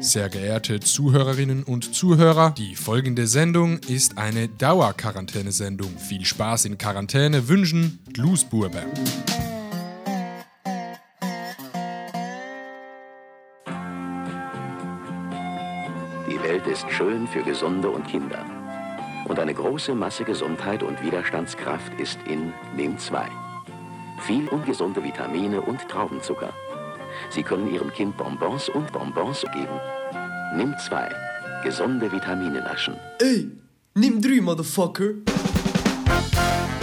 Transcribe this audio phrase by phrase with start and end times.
[0.00, 5.96] Sehr geehrte Zuhörerinnen und Zuhörer, die folgende Sendung ist eine Dauerquarantäne-Sendung.
[5.98, 8.82] Viel Spaß in Quarantäne wünschen Glusburber.
[16.28, 18.44] Die Welt ist schön für Gesunde und Kinder.
[19.28, 23.28] Und eine große Masse Gesundheit und Widerstandskraft ist in NIM 2.
[24.26, 26.52] Viel ungesunde Vitamine und Traubenzucker.
[27.30, 29.80] Sie können Ihrem Kind Bonbons und Bonbons geben.
[30.56, 31.08] NIM 2.
[31.64, 32.96] Gesunde Vitamine naschen.
[33.20, 33.50] Ey,
[33.94, 35.14] nimm drei, Motherfucker.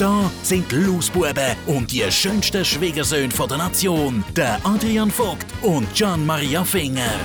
[0.00, 6.24] Da sind die Lausbuben und die schönsten Schwiegersöhne der Nation, der Adrian Vogt und Gian
[6.24, 7.20] Maria Finger.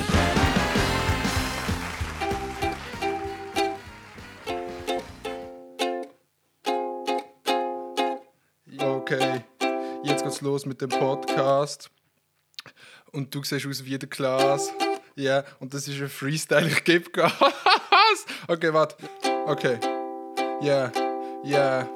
[8.78, 9.42] Okay,
[10.04, 11.90] jetzt geht's los mit dem Podcast.
[13.14, 14.74] Und du siehst aus wie der Klaas.
[15.16, 15.46] Ja, yeah.
[15.62, 17.32] und das ist ein Freestyle, ich gebe Gas.
[18.50, 18.98] okay, warte.
[19.46, 19.80] Okay.
[20.60, 20.92] Ja, yeah.
[21.46, 21.80] ja.
[21.80, 21.95] Yeah.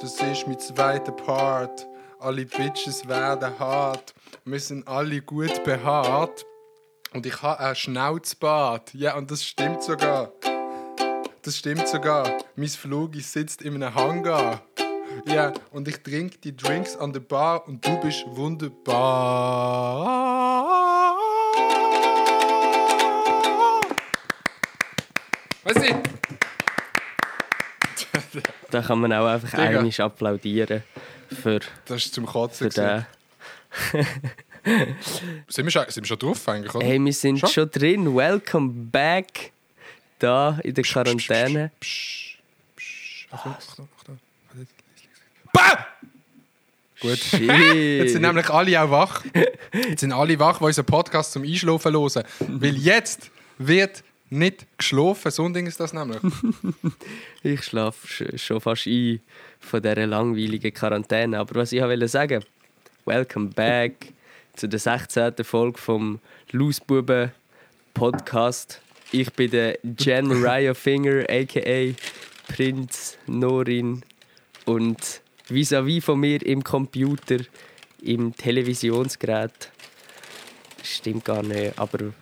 [0.00, 1.86] Das ist mein zweiter Part.
[2.18, 4.14] Alle Bitches werden hart.
[4.44, 6.44] Wir sind alle gut behaart.
[7.12, 8.92] Und ich habe ein Schnauzbart.
[8.94, 10.32] Ja, und das stimmt sogar.
[11.42, 12.28] Das stimmt sogar.
[12.56, 14.62] Mein Flug sitzt in einem Hangar.
[15.26, 19.14] Ja, und ich trinke die Drinks an der Bar und du bist wunderbar.
[25.62, 26.13] Weißt du?
[28.74, 29.78] Da kann man auch einfach Digga.
[29.78, 30.82] einisch applaudieren
[31.28, 32.72] für, Das ist zum Kotzen.
[32.72, 33.06] für.
[35.46, 36.84] Sind wir, schon, sind wir schon drauf eigentlich, oder?
[36.84, 37.48] Hey, wir sind Schon?
[37.50, 38.16] schon, drin.
[38.16, 39.52] Welcome back.
[40.18, 41.70] Da in der Quarantäne.
[41.78, 42.38] Psch,
[42.74, 43.28] psch.
[43.30, 43.88] Achtung.
[45.52, 45.86] Bah!
[47.00, 47.18] Gut.
[47.32, 49.22] Jetzt sind nämlich alle auch wach.
[49.72, 52.24] Jetzt sind alle wach, die unseren Podcast zum Einschlafen hören.
[52.40, 54.02] Weil jetzt wird
[54.34, 55.30] nicht geschlafen.
[55.30, 56.20] So ein Ding ist das nämlich.
[57.42, 59.20] Ich schlafe schon fast ein
[59.60, 61.38] von dieser langweiligen Quarantäne.
[61.38, 62.44] Aber was ich wollte sagen,
[63.04, 64.12] welcome back
[64.54, 65.34] zu der 16.
[65.42, 66.20] Folge vom
[66.52, 67.32] Lausbuben
[67.92, 68.80] Podcast.
[69.12, 71.94] Ich bin der Jan Mariah Finger, a.k.a.
[72.52, 74.02] Prinz Norin.
[74.64, 77.38] Und vis-à-vis von mir im Computer,
[78.02, 79.70] im Televisionsgerät.
[80.82, 82.12] Stimmt gar nicht, aber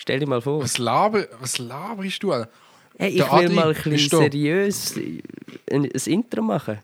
[0.00, 0.62] stell dir mal vor.
[0.62, 2.32] Was, laber, was laberst du?
[2.98, 6.78] Hey, ich will mal ein bisschen seriös ein, ein Intro machen.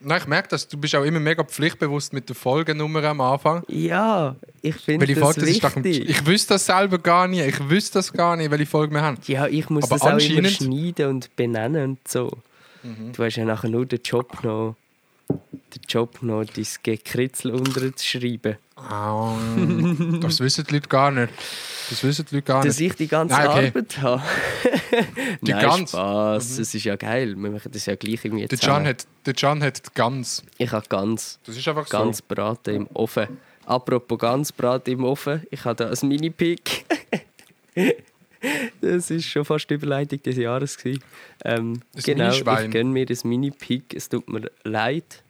[0.00, 0.68] Nein, ich merke das.
[0.68, 3.62] Du bist auch immer mega pflichtbewusst mit der Folgennummer am Anfang.
[3.68, 6.08] Ja, ich finde das Folge das ist wichtig.
[6.10, 7.46] Ich wüsste das selber gar nicht.
[7.46, 9.18] Ich wüsste das gar nicht, welche Folge wir haben.
[9.26, 12.30] ja, ich muss Aber das auch immer schneiden und benennen und so.
[12.82, 13.12] Mhm.
[13.12, 14.76] Du hast ja nachher nur den Job noch,
[15.76, 18.56] den Job noch, dein Gekritzel unterzuschreiben.
[18.76, 19.34] Ah,
[20.20, 21.32] das wissen die Leute gar nicht.
[21.88, 22.90] Das wissen die Leute gar Dass nicht.
[22.90, 23.66] ich die ganze Nein, okay.
[23.68, 24.22] Arbeit habe.
[25.40, 26.56] Die Nein, ganze- Spaß.
[26.58, 27.34] Das ist ja geil.
[27.36, 28.58] Wir machen das ja gleich irgendwie Der.
[28.58, 30.42] Can hat, der Can hat die Gans.
[30.58, 32.24] Ich habe ganz, Das ist einfach ganz so.
[32.28, 33.28] braten im Ofen.
[33.64, 36.84] Apropos ganz braten im Ofen, ich habe da ein Mini-Pick.
[38.80, 40.76] das war schon fast die Überleitung des Jahres.
[40.84, 41.00] Ähm,
[41.44, 43.94] Ein genau, ich gönne mir ein Mini-Pick.
[43.94, 45.22] Es tut mir leid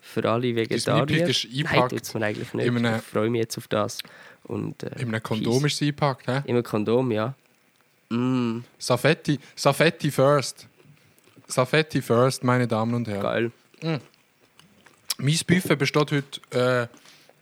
[0.00, 1.04] für alle Vegetarier.
[1.04, 2.66] Mini-Pick ist Nein, tut's mir eigentlich nicht.
[2.66, 3.98] in einem- ich freue mich jetzt auf das.
[4.44, 6.26] Und, äh, In einem Kondom ist sie eingepackt.
[6.26, 6.36] He?
[6.44, 7.34] In einem Kondom, ja.
[8.10, 10.66] Mm, Safetti, Safetti first.
[11.46, 13.22] Safetti first, meine Damen und Herren.
[13.22, 14.00] geil.
[15.18, 16.88] Mein Buffet besteht heute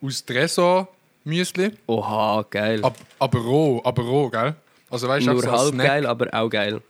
[0.00, 1.72] äh, aus Tresor-Müsli.
[1.86, 2.82] Oha, geil.
[2.84, 4.54] Ab, aber roh, aber roh, gell?
[4.90, 5.86] Also weißt Nur so halb Snack.
[5.86, 6.80] geil, aber auch geil.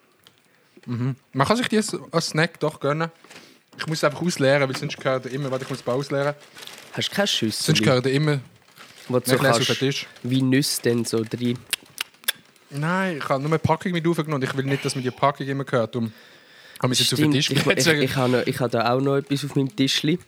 [0.86, 1.16] Man
[1.48, 3.10] kann sich die als als Snack doch gönnen.
[3.78, 6.34] Ich muss es einfach ausleeren, weil sonst gehört er immer, warte, ich muss es ausleeren.
[6.92, 7.62] Hast du keine Schüssel?
[7.64, 8.40] Sonst gehört er immer
[9.08, 10.06] wo du so auf kannst, den Tisch.
[10.22, 11.58] wie Nüsse denn so drin.
[12.70, 15.10] Nein, ich habe nur eine Packung mit aufgenommen und ich will nicht, dass mir die
[15.10, 15.94] Packung immer gehört.
[15.96, 16.12] Um,
[16.82, 19.00] haben wir jetzt auf den Tisch ich, ich, ich, habe noch, ich habe da auch
[19.00, 20.18] noch etwas auf meinem Tischli.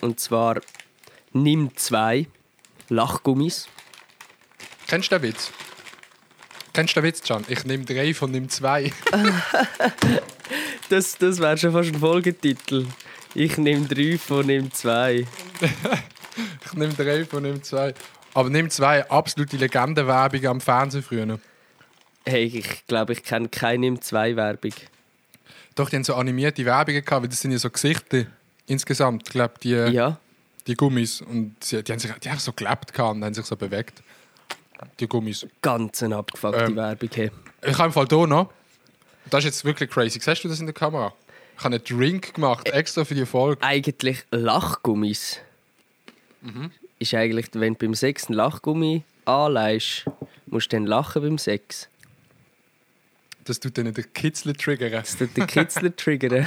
[0.00, 0.60] Und zwar
[1.32, 2.28] nimm zwei
[2.88, 3.68] Lachgummis.
[4.86, 5.50] Kennst du den Witz?
[6.72, 7.44] Kennst du den Witz, Can?
[7.48, 8.92] Ich nehme drei von nimm zwei.
[10.88, 12.86] Das, das wäre schon fast ein Folgetitel.
[13.34, 15.26] Ich nehme drei von nimm zwei.
[16.64, 17.94] Ich nehme drei von nimm zwei.
[18.34, 21.38] Aber nimm zwei, absolute Legendenwerbung am Fernsehen früher.
[22.24, 24.72] Hey, ich glaube, ich kenne keine im 2 Werbung.
[25.74, 28.26] Doch, die haben so animierte Werbungen gehabt, weil das sind ja so Gesichter
[28.66, 30.18] insgesamt, ich glaube, die, Ja,
[30.66, 31.22] die Gummis.
[31.22, 34.02] Und sie, die haben sich die haben so gelebt gehabt und haben sich so bewegt.
[35.00, 35.46] Die Gummis.
[35.62, 37.08] ganz eine abgefuckte Ähm, Werbung.
[37.14, 37.30] Hey.
[37.66, 38.52] Ich habe im Fall hier noch,
[39.30, 41.12] das ist jetzt wirklich crazy, siehst du das in der Kamera?
[41.56, 43.62] Ich habe einen Drink gemacht, extra für die Folge.
[43.62, 45.40] Eigentlich Lachgummis.
[46.40, 46.70] Mhm.
[46.98, 50.04] Ist eigentlich, wenn du beim Sex einen Lachgummi anleihst,
[50.46, 51.88] musst du dann lachen beim Sex.
[53.44, 54.92] Das tut dann den Kitzel triggern.
[54.92, 56.46] Das tut den Kitzler triggern.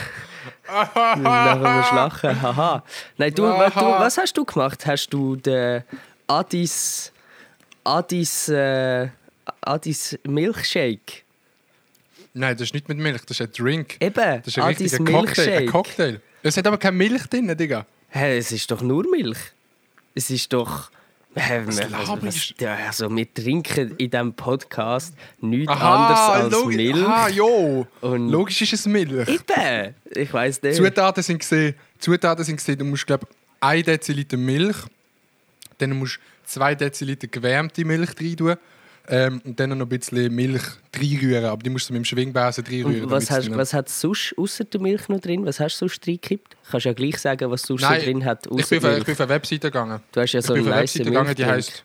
[0.68, 2.42] Nachher musst du lachen.
[2.42, 2.84] Haha.
[3.18, 4.86] Nein, du, was, du, was hast du gemacht?
[4.86, 5.84] Hast du den
[6.28, 7.12] Adis.
[7.84, 8.50] Adis.
[8.50, 9.10] Äh,
[9.62, 11.24] Adis Milkshake?
[12.34, 13.98] Nein, das ist nicht mit Milch, das ist ein Drink.
[14.00, 15.58] Eben, Das ist ein richtiger Cocktail.
[15.58, 15.66] Ein.
[15.68, 16.22] Cocktail.
[16.44, 17.86] Es hat aber keine Milch drin, Digga.
[18.10, 19.38] Hä, es ist doch nur Milch.
[20.16, 20.90] Es ist doch.
[21.34, 21.78] Hä, was,
[22.22, 26.66] was, ja, also wir trinken in diesem Podcast nichts Aha, anderes als.
[26.66, 27.06] Milch.
[27.06, 27.88] Aha, jo.
[28.02, 29.28] Und- Logisch ist es Milch.
[29.30, 30.76] Eben, ich weiß nicht.
[30.76, 31.76] Zutaten sind gesehen.
[32.00, 32.78] Zutaten sind gesehen.
[32.80, 33.28] Du musst glaube
[33.62, 34.76] 1 Deziliter Milch,
[35.78, 38.56] dann musst du 2 Deziliter gewärmte Milch rein tun
[39.08, 40.62] ähm, und dann noch ein bisschen Milch
[40.96, 41.46] reinrühren.
[41.46, 43.04] Aber die musst du mit dem Schwingbesen reinrühren.
[43.04, 45.46] Und was, hast, was hat sonst außer der Milch noch drin?
[45.46, 46.56] Was hast du sonst reingekippt?
[46.70, 49.22] Kannst ja gleich sagen, was sonst Nein, drin hat, ich bin, auf, ich bin auf
[49.22, 50.00] eine Webseite gegangen.
[50.12, 51.84] Du hast ja Ich so bin eine Webseite gegangen, die heißt.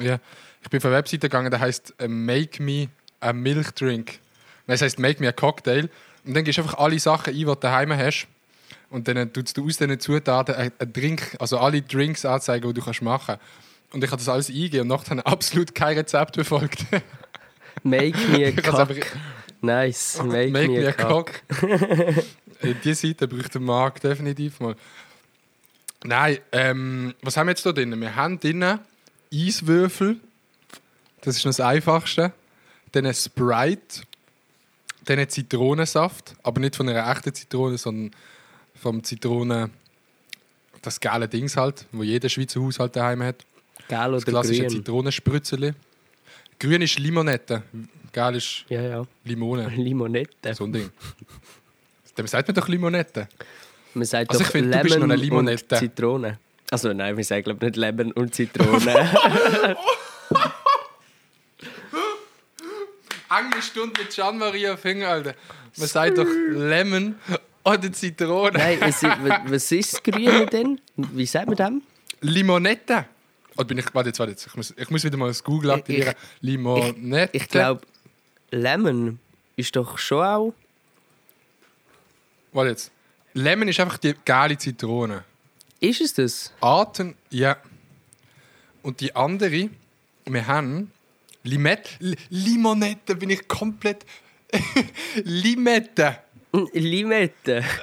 [0.00, 0.18] Ja,
[0.62, 2.88] ich bin auf eine Webseite gegangen, die heißt äh, Make Me
[3.20, 4.18] a Milk Drink.
[4.66, 5.90] Das heißt Make Me a Cocktail.
[6.24, 8.28] Und dann gehst du einfach alle Sachen ein, die du daheim hast.
[8.88, 12.74] Und dann tust du aus diesen Zutaten einen einen Drink, also alle Drinks anzeigen, die
[12.74, 13.42] du kannst machen kannst.
[13.94, 16.84] Und ich habe das alles eingegeben und nachher habe ich absolut kein Rezept befolgt.
[17.84, 18.90] Make me a cock.
[19.62, 21.30] Nice, make, Make me a cock.
[22.60, 24.76] Äh, Diese Seite braucht der Markt definitiv mal.
[26.04, 28.00] Nein, ähm, was haben wir jetzt hier drin?
[28.00, 28.78] Wir haben drin
[29.32, 30.18] Eiswürfel.
[31.20, 32.32] Das ist noch das Einfachste.
[32.92, 34.02] Dann ein Sprite.
[35.04, 36.36] Dann ein Zitronensaft.
[36.44, 38.12] Aber nicht von einer echten Zitrone, sondern
[38.80, 39.70] vom Zitronen.
[40.80, 43.44] Das geile Dings halt, wo jeder Schweizer Haushalt daheim hat.
[43.88, 45.74] Gel Das oder klassische grün?
[46.58, 47.62] Grün ist Limonette.
[48.12, 49.02] Geil ist Ja, ja.
[49.24, 49.68] Limone.
[49.76, 50.54] Limonette.
[50.54, 50.90] So ein Ding.
[52.16, 53.28] Dem sagt man doch Limonette.
[53.94, 55.74] Man sagt Also doch ich finde, du bist noch Lemon eine Limonette.
[55.74, 56.38] und Zitrone.
[56.70, 59.10] Also nein, wir sagen glaube nicht Lemon und Zitrone.
[63.30, 65.34] Englischstunde mit Gian-Maria Finger, Alter.
[65.76, 67.16] Man sagt doch Lemon
[67.64, 68.52] oder Zitrone.
[68.58, 69.10] nein, es, ist-
[69.48, 70.80] was ist das Grüne denn?
[70.96, 71.82] Wie sagt man dem?
[72.20, 73.06] Limonette.
[73.56, 74.46] Oder bin ich, warte jetzt, warte jetzt.
[74.46, 76.14] Ich muss, ich muss wieder mal das Google Ich- aktivieren.
[76.40, 77.36] Limonette.
[77.36, 77.82] Ich glaube,
[78.50, 79.18] Lemon
[79.56, 80.54] ist doch schon auch.
[82.52, 82.90] Warte jetzt.
[83.32, 85.24] Lemon ist einfach die geile Zitrone.
[85.80, 86.52] Ist es das?
[86.60, 87.56] Arten, ja.
[88.82, 89.70] Und die andere,
[90.24, 90.90] wir haben
[91.42, 91.90] Limette.
[92.00, 94.04] L Limonette bin ich komplett.
[95.24, 96.18] Limette.
[96.72, 97.64] Limette.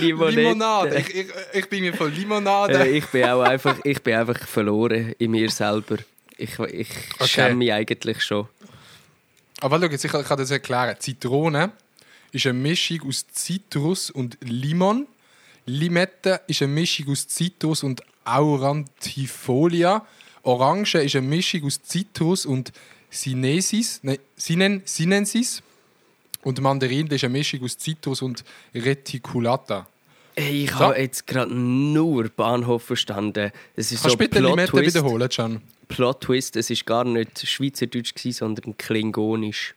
[0.00, 0.40] Limonette.
[0.40, 0.98] Limonade.
[0.98, 2.78] Ich, ich, ich bin mir von Limonade.
[2.78, 5.96] Äh, ich, bin auch einfach, ich bin einfach verloren in mir selber.
[6.36, 6.88] Ich, ich
[7.24, 8.48] schäme mich eigentlich schon.
[9.60, 10.96] Aber schau jetzt, ich, ich kann das erklären.
[10.98, 11.72] Zitrone
[12.32, 15.06] ist eine Mischung aus Zitrus und Limon.
[15.66, 20.06] Limette ist eine Mischung aus Zitrus und Aurantifolia.
[20.42, 22.72] Orange ist eine Mischung aus Zitrus und
[23.10, 25.62] Sinensis, nein, Sinen, Sinensis.
[26.42, 29.86] Und Mandarin ist eine Mischung aus Zitrus und Reticulata.
[30.36, 30.78] Hey, ich So.
[30.78, 33.50] habe jetzt gerade nur Bahnhof verstanden.
[33.74, 34.94] Es ist Kannst so du bitte Plot Limette Twist.
[34.94, 35.60] wiederholen, Can?
[35.88, 39.74] Plot Twist, es ist gar nicht Schweizerdeutsch, gewesen, sondern Klingonisch.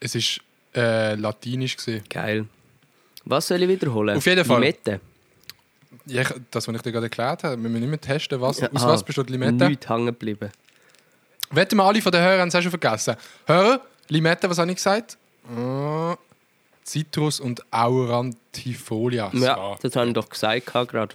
[0.00, 0.40] Es ist
[0.74, 2.02] äh, latinisch gesehen.
[2.08, 2.46] Geil.
[3.24, 4.16] Was soll ich wiederholen?
[4.16, 4.60] Auf jeden Fall.
[4.60, 5.00] Limette.
[6.06, 8.70] Ja, das, was ich dir gerade erklärt habe, wir müssen nicht mehr testen, was, aus
[8.84, 9.68] Ah, was besteht Limette.
[9.68, 10.50] Nicht hängen geblieben.
[11.50, 13.16] Wetten wir alle von den Hörern es auch schon vergessen.
[13.46, 15.18] Hörer, Limette, was habe ich gesagt?
[16.82, 19.30] Zitrus und Aurantifolia.
[19.34, 21.14] Ja, das habe ich doch gesagt gerade.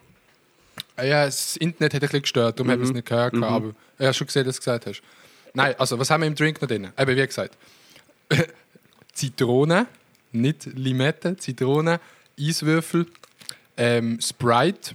[0.95, 3.33] Ah Ja, das Internet hat ein bisschen gestört, darum haben wir es nicht gehört.
[3.33, 5.01] gehabt, Aber ich habe schon gesehen, dass du es gesagt hast.
[5.53, 6.91] Nein, also was haben wir im Drink noch drin?
[6.97, 7.57] Eben, wie gesagt.
[9.13, 9.87] Zitrone,
[10.31, 11.99] nicht Limette, Zitrone,
[12.39, 13.07] Eiswürfel,
[13.77, 14.93] ähm, Sprite.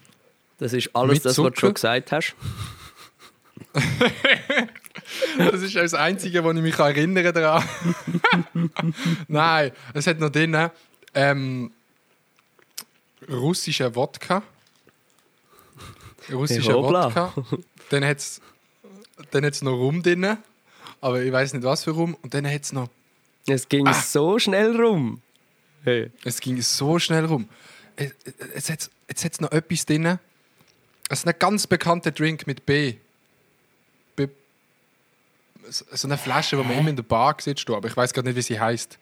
[0.58, 2.34] Das ist alles das, was du schon gesagt hast.
[5.38, 7.64] Das ist das Einzige, wo ich mich erinnern daran.
[9.28, 10.70] Nein, es hat noch drin
[11.14, 11.70] ähm,
[13.28, 14.42] russischer Wodka.
[16.30, 16.74] Russischer.
[16.74, 17.32] Wodka.
[17.90, 18.40] Dann hat es
[19.30, 20.36] dann hat's noch Rum drin.
[21.00, 22.16] Aber ich weiß nicht, was für Rum.
[22.22, 22.88] Und dann hat es noch.
[23.46, 23.66] Es Ah.
[23.68, 25.22] ging so schnell rum.
[25.84, 26.10] Hey.
[26.24, 27.48] Es ging so schnell rum.
[27.94, 28.12] Es,
[28.54, 30.18] es, hat, jetzt hat noch etwas drin.
[31.08, 32.94] Es ist ein ganz bekannter Drink mit B.
[35.70, 38.12] B so eine Flasche, die man immer in der Bar sieht, stehen, aber ich weiß
[38.12, 38.98] gerade nicht, wie sie heißt.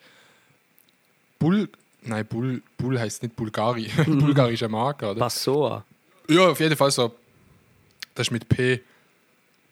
[1.39, 1.69] Bull.
[2.01, 3.89] Nein, Bull, Bull heißt nicht Bulgari.
[4.05, 5.19] Bulgarische Marke, oder?
[5.19, 5.83] Passoa.
[6.29, 7.13] Ja, auf jeden Fall so.
[8.13, 8.81] Das ist mit P.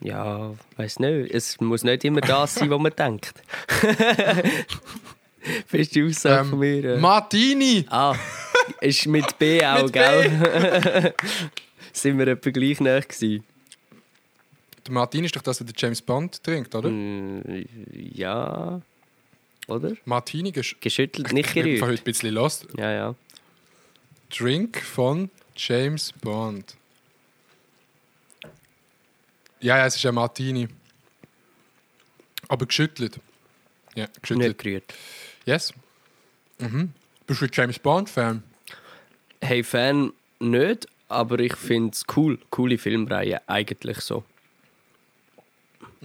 [0.00, 1.30] Ja, weiß nicht.
[1.32, 3.34] Es muss nicht immer das sein, was man denkt.
[5.70, 6.94] Beste Aussage von mir.
[6.94, 6.98] äh.
[6.98, 7.84] Martini!
[7.90, 8.14] Ah,
[8.80, 9.98] ist mit B auch, Mit B.
[9.98, 11.14] gell?
[11.92, 13.44] Sind wir etwa gleich nah gewesen?
[14.86, 16.88] Der Martini ist doch das, der James Bond trinkt, oder?
[16.90, 18.80] Mm, Ja.
[19.66, 19.92] Oder?
[20.04, 21.82] Martini gesch Geschüttelt, nicht Ich bin gerührt.
[21.82, 22.66] heute ein bisschen lost.
[22.76, 23.14] Ja, ja.
[24.36, 26.76] Drink von James Bond.
[29.60, 30.68] Ja, ja, es ist ein Martini.
[32.48, 33.18] Aber geschüttelt.
[33.94, 34.48] Ja, geschüttelt.
[34.48, 34.94] Nicht gerührt.
[35.46, 35.72] Yes.
[36.58, 36.92] Mhm.
[37.26, 38.42] Bist du ein James Bond-Fan?
[39.40, 42.38] Hey, Fan nicht, aber ich finde es cool.
[42.50, 44.24] Coole Filmreihe, eigentlich so.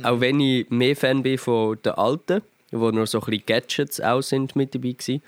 [0.04, 2.42] Auch wenn ich mehr Fan bin von den alten,
[2.72, 5.22] wo noch so ein bisschen Gadgets auch sind mit dabei waren.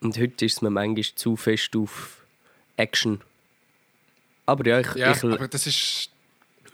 [0.00, 2.24] Und heute ist es mir manchmal zu fest auf
[2.76, 3.20] Action.
[4.46, 6.10] Aber ja, ich, Ja, ich aber das ist,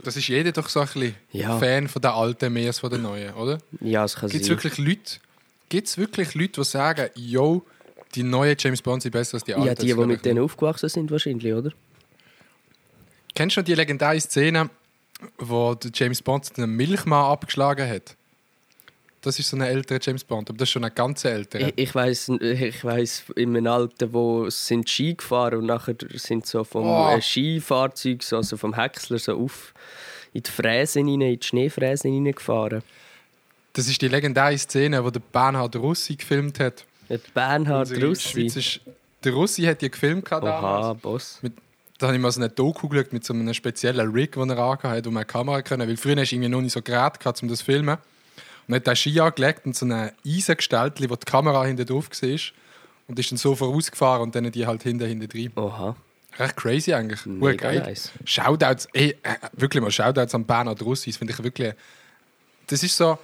[0.03, 1.59] das ist jeder doch so ein bisschen Ja.
[1.59, 3.59] Fan von der alten mehr als von der neuen, oder?
[3.81, 4.57] ja, es kann Gibt es sein.
[4.57, 5.21] wirklich Leute,
[5.69, 7.63] gibt's wirklich Leute, die sagen, yo,
[8.15, 9.67] die neuen James Bond sind besser als die alten?
[9.67, 11.73] Ja, Das die, die ich mit denen aufgewachsen sind wahrscheinlich, oder?
[13.35, 14.71] Kennst du noch die legendäre Szene,
[15.39, 18.17] wo James Bond einen Milchmann abgeschlagen hat?
[19.21, 21.69] Das ist so ein älterer James Bond, aber das ist schon ein ganz älterer.
[21.69, 26.47] Ich, ich weiß, ich weiß in einem Alter, wo sind Ski gefahren und nachher sind
[26.47, 27.11] so vom Oh.
[27.11, 29.75] äh, Skifahrzeug, so, also vom Häcksler so auf
[30.33, 32.83] in die Fräse rein, in die Schneefräse reingefahren.
[33.73, 36.85] Das ist die legendäre Szene, wo der Bernhard Russi gefilmt hat.
[37.09, 38.51] Der Bernhard Russi.
[39.25, 41.01] Der Russi hat die gefilmt gehabt Oha, damals.
[41.03, 41.39] Boss.
[41.43, 41.55] Mit,
[41.99, 44.79] da habe ich mal so eine Doku geschaut mit so einem speziellen Rig, den er
[44.83, 45.89] hat, um eine Kamera zu können.
[45.89, 47.99] Weil früher hast du irgendwie noch nicht so Gerät gehabt, um das zu filmen.
[48.69, 52.09] Und hat den Ski angelegt und so ein Eisen gestellt, wo die Kamera hinten drauf
[52.11, 52.39] war.
[53.09, 55.53] Und ist dann so vorausgefahren und dann die halt hinten hinten drin.
[55.57, 55.97] Oha.
[56.39, 57.27] Recht crazy eigentlich.
[57.27, 57.81] Mega Mega geil.
[57.81, 58.13] nice.
[58.25, 61.11] Shoutouts, ey, äh, wirklich mal Shoutouts an Bernhard Russi.
[61.11, 61.75] Das finde ich wirklich.
[62.69, 63.19] Das ist so.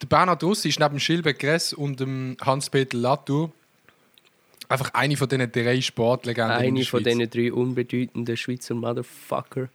[0.00, 3.52] Der Bernhard Russi ist neben Schilbe Gress und dem Hans-Peter Latour
[4.68, 6.56] einfach eine von diesen drei Sportlegenden.
[6.56, 9.68] Eine von diesen drei unbedeutenden Schweizer Motherfucker.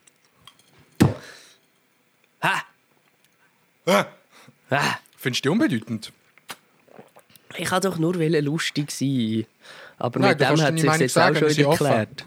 [2.42, 2.64] Ha!
[3.86, 4.06] Ah,
[4.70, 5.00] Ha!
[5.18, 6.12] Findest du die unbedeutend?
[7.58, 9.46] Ich wollte doch nur lustig sein.
[9.98, 12.26] Aber Nein, mit dem hat sich jetzt auch sagen, schon wir sind wieder geklärt.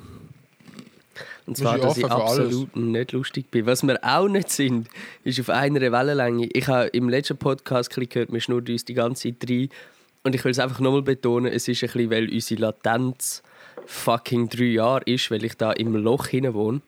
[1.46, 2.38] Und zwar, dass ich für alles.
[2.38, 3.66] absolut nicht lustig bin.
[3.66, 4.88] Was wir auch nicht sind,
[5.24, 6.48] ist auf einer Wellenlänge.
[6.52, 9.68] Ich habe im letzten Podcast gehört, wir schnurren uns die ganze Zeit rein.
[10.24, 13.42] Und ich will es einfach nochmal betonen, es ist ein bisschen, weil unsere Latenz
[13.84, 16.80] fucking drei Jahre ist, weil ich da im Loch hinein wohne.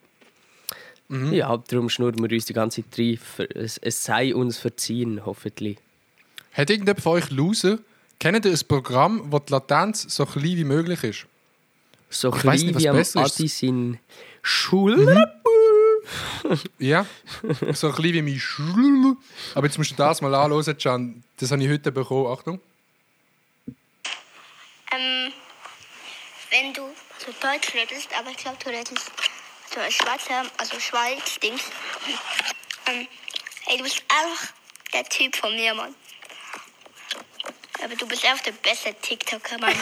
[1.08, 1.34] Mhm.
[1.34, 3.18] Ja, darum schnurren wir uns die ganze Zeit rein.
[3.54, 5.76] Es, es sei uns verziehen, hoffentlich.
[6.52, 7.78] Hat irgendjemand von euch Loser?
[8.18, 11.26] Kennt ihr ein Programm, wo die Latenz so klein wie möglich ist?
[12.08, 13.24] So Ich klein nicht, was wie am.
[13.24, 13.98] Adi sein
[14.40, 15.30] Schule.
[16.78, 17.04] Ja,
[17.74, 19.16] so klein wie mein Schl.
[19.54, 21.22] Aber jetzt musst du das mal anhören, Can.
[21.38, 22.32] Das habe ich heute bekommen.
[22.32, 22.60] Achtung.
[24.92, 25.32] Ähm,
[26.50, 26.82] wenn du
[27.18, 29.10] so Deutsch redest, aber ich glaube, du redest
[29.72, 31.62] so ein Schweizer, also Schweiz-Dings.
[32.86, 33.08] Ähm,
[33.66, 34.52] ey, du bist einfach
[34.92, 35.94] der Typ von mir, Mann.
[37.82, 39.74] Aber du bist einfach der beste TikToker, Mann.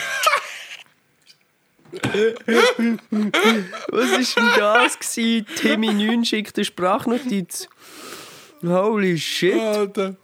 [3.89, 4.99] Was ist denn das?
[4.99, 5.47] gewesen?
[5.57, 7.69] Timmy 9 schickt eine Sprachnotiz.
[8.63, 9.61] Holy shit.
[9.61, 10.17] Alter.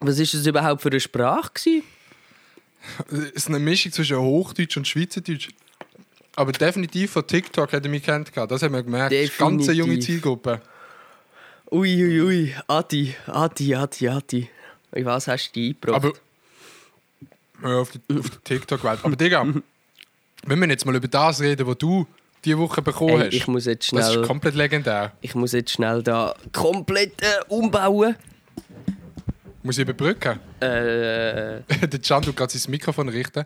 [0.00, 1.50] Was ist das überhaupt für eine Sprache?
[1.52, 1.82] gewesen?
[3.10, 5.48] Es ist eine Mischung zwischen Hochdeutsch und Schweizerdeutsch.
[6.36, 8.30] Aber definitiv von TikTok hat er mich kennt.
[8.34, 9.12] Das haben wir gemerkt.
[9.12, 9.74] Das eine ganz Definitiv.
[9.74, 10.60] junge Zielgruppe.
[11.70, 12.54] Uiuiui, ui, ui.
[12.66, 14.50] Adi, Adi, Adi, Adi.
[14.92, 16.04] In was hast du dich eingebracht?
[17.62, 19.00] Aber ja, auf die, auf die TikTok-Welt.
[19.02, 19.46] Aber Digga,
[20.46, 22.06] wenn wir jetzt mal über das reden, was du
[22.44, 23.34] diese Woche bekommen Ey, hast.
[23.34, 25.12] ich muss jetzt das schnell, ist komplett legendär.
[25.20, 28.16] ich muss jetzt schnell da komplett äh, umbauen.
[29.62, 30.40] Muss ich überbrücken?
[30.60, 33.44] Äh, der Can tut gerade sein Mikrofon richten.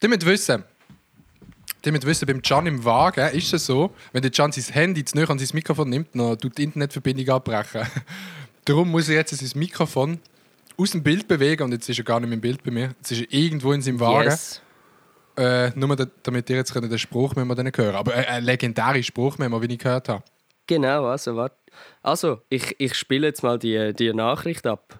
[0.00, 0.64] Damit wissen,
[1.82, 5.16] damit wissen, beim Can im Wagen ist es so, wenn der Can sein Handy zu
[5.28, 7.86] an sein Mikrofon nimmt, dann tut die Internetverbindung abbrechen.
[8.64, 10.20] Darum muss er jetzt sein Mikrofon
[10.76, 12.94] aus dem Bild bewegen und jetzt ist er gar nicht mehr im Bild bei mir.
[12.98, 14.28] Jetzt ist er irgendwo in seinem Wagen.
[14.30, 14.60] yes.
[15.36, 17.94] Äh, nur da- damit ihr jetzt könnt den Spruch hören können.
[17.94, 20.22] Aber äh, ein legendärer Spruch, wie ich gehört habe.
[20.66, 21.56] Genau, also warte.
[22.02, 24.98] Also, ich, ich spiele jetzt mal die, die Nachricht ab.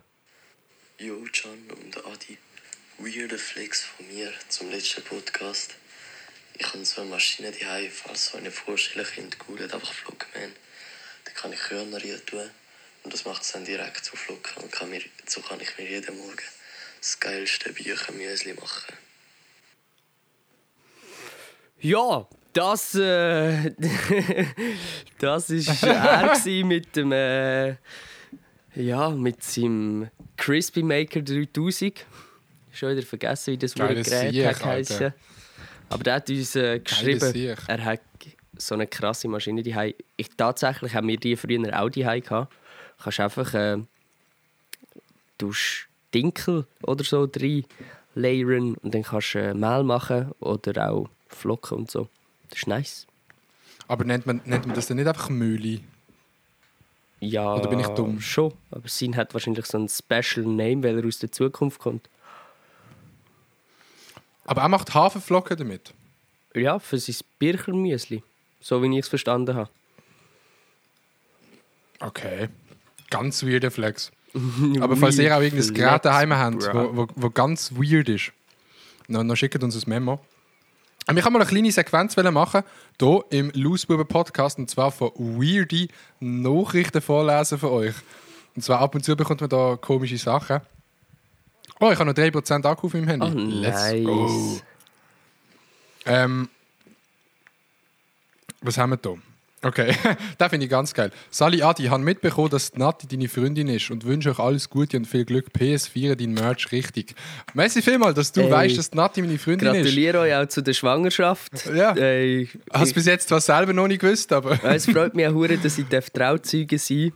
[1.01, 2.37] Yo, Can und Adi.
[2.99, 5.75] Weirder Flex von mir zum letzten Podcast.
[6.59, 10.53] Ich habe so eine Maschine daheim, falls so eine vorstellen könnt, googelt einfach Vlogman.
[11.25, 12.51] Da kann ich Körner rein tun.
[13.03, 14.63] Und das macht es dann direkt zu Flucken.
[14.63, 16.37] Und kann mir, so kann ich mir jeden Morgen
[17.01, 18.95] das geilste Büchermüsli machen.
[21.81, 23.71] Ja, das, äh,
[25.19, 27.77] das ist er mit dem, äh,
[28.75, 32.07] ja, mit seinem Crispy Maker 3000.
[32.73, 34.65] Schon wieder vergessen, wie das Gerät.
[34.65, 35.15] Alter.
[35.89, 38.01] Aber der hat uns äh, geschrieben, er hat
[38.57, 42.31] so eine krasse Maschine die Ich tatsächlich haben wir die früher auch die gehabt.
[42.31, 43.79] Du kannst einfach äh,
[45.39, 45.53] du
[46.15, 47.65] Dinkel oder so rein
[48.15, 52.09] layern und dann kannst du äh, Mehl machen oder auch Flocken und so.
[52.51, 53.07] Das ist nice.
[53.89, 55.81] Aber nennt man, nennt man das dann nicht einfach Mühle?
[57.21, 58.21] Ja, Oder bin ich dumm?
[58.21, 58.55] Schon.
[58.71, 62.09] Aber Sin hat wahrscheinlich so einen Special Name, weil er aus der Zukunft kommt.
[64.47, 65.93] Aber er macht Haferflocken damit.
[66.55, 68.23] Ja, für sein Birchermüsli.
[68.61, 69.71] So wie ich es verstanden habe.
[72.01, 72.49] Okay.
[73.11, 74.11] Ganz weirder Flex.
[74.81, 78.33] Aber falls ihr auch irgendein Gerät daheim habt, wo, wo, wo ganz weird ist,
[79.09, 80.21] dann, dann schickt uns ein Memo.
[81.11, 82.63] Und ich kann mal eine kleine Sequenz machen,
[83.01, 85.89] hier im Lausbuben Podcast, und zwar von weirde
[86.21, 87.95] Nachrichten vorlesen von euch.
[88.55, 90.61] Und zwar ab und zu bekommt man da komische Sachen.
[91.81, 93.27] Oh, ich habe noch 3% Akku auf meinem Handy.
[93.27, 94.05] Oh, nice.
[94.05, 94.61] go.
[96.07, 96.49] Ähm,
[98.61, 99.15] was haben wir da?
[99.63, 99.95] Okay,
[100.39, 101.11] das finde ich ganz geil.
[101.31, 104.97] Sally Adi, ich habe mitbekommen, dass Nati deine Freundin ist und wünsche euch alles Gute
[104.97, 105.49] und viel Glück.
[105.49, 107.15] PS4, dein Merch richtig.
[107.53, 109.83] Merci vielmals, dass du Ey, weißt, dass Nati meine Freundin ist.
[109.83, 111.67] Gratuliere euch auch zu der Schwangerschaft.
[111.75, 111.93] Ja.
[111.93, 114.59] Ey, Hast bis jetzt zwar selber noch nicht gewusst, aber.
[114.65, 117.13] Es freut mich auch, dass ich Trauzeuge sein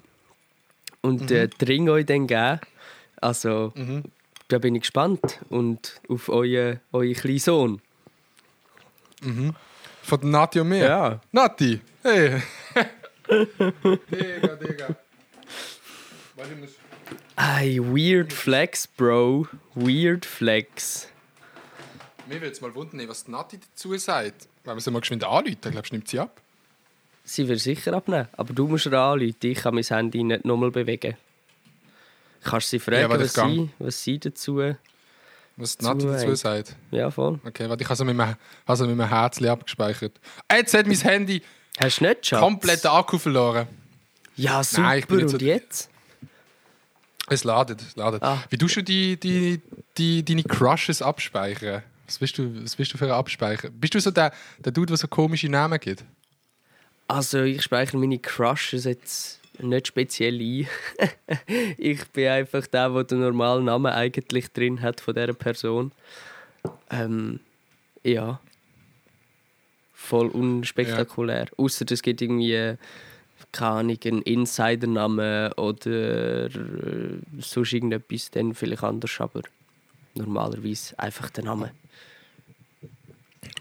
[1.00, 2.60] und äh, den Ring euch dann geben.
[3.22, 3.72] Also,
[4.48, 5.40] da bin ich gespannt.
[5.48, 7.80] Und auf euren, euren kleinen Sohn.
[10.02, 10.84] Von der Nati und mir.
[10.84, 11.20] Ja.
[11.32, 12.42] Nati, hey.
[13.28, 14.96] Digga, Digga.
[16.36, 16.78] Ich.
[17.36, 19.48] Ey, weird flex, Bro.
[19.74, 21.08] Weird flex.
[22.26, 24.48] Mir würde es mal wundern, was die Nati dazu sagt.
[24.64, 26.40] Wenn wir sie mal geschwind anrufen, glaubst du, nimmt sie ab?
[27.24, 28.28] Sie wird sicher abnehmen.
[28.32, 29.36] Aber du musst ihr anrufen.
[29.42, 31.16] Ich kann mein Handy nicht nochmal bewegen.
[32.42, 34.74] Kannst sie fragen, Ja, was, sie, was sie dazu...
[35.56, 36.76] Was die Nati Zu dazu sagt.
[36.90, 37.38] Ja, voll.
[37.44, 40.18] Okay, warte, ich habe sie mit meinem, Herzchen abgespeichert.
[40.50, 41.42] Jetzt hat mein Handy
[41.78, 42.40] Hast du nicht, Schatz?
[42.40, 43.66] komplett den Akku verloren.
[44.36, 44.82] Ja, super.
[44.82, 45.90] Nein, ich bin nicht und so- jetzt?
[47.28, 48.22] Es ladet, es ladet.
[48.22, 48.42] Ah.
[48.50, 49.60] Wie tust du die, die,
[49.96, 51.82] die, deine Crushes abspeichern?
[52.06, 53.70] Was bist du, was bist du für ein Abspeicher?
[53.70, 56.04] Bist du so der, der Dude, der so komische Namen gibt?
[57.08, 60.68] Also, ich speichere meine Crushes jetzt nicht speziell ein.
[61.78, 65.92] ich bin einfach der, der den normalen Namen eigentlich drin hat von dieser Person.
[66.90, 67.40] Ähm,
[68.02, 68.40] ja.
[70.04, 71.46] Voll unspektakulär.
[71.56, 72.76] Außer es gibt irgendwie, äh,
[73.52, 76.50] keine Ahnung, einen Insider-Namen oder äh,
[77.38, 79.42] sonst irgendetwas, dann vielleicht anders, aber
[80.14, 81.70] normalerweise einfach der Name.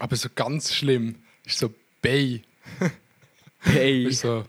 [0.00, 1.70] Aber so ganz schlimm ist so
[2.02, 2.42] Bay.
[3.64, 4.10] Bay.
[4.10, 4.44] So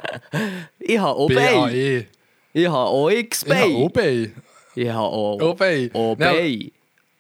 [0.80, 1.36] Ich habe Bay.
[1.36, 2.06] B-A-E.
[2.54, 3.70] Ich habe auch X-Bay.
[3.72, 4.32] Ja, Obey.
[4.76, 5.90] Ich habe Obey.
[5.94, 6.72] Obey.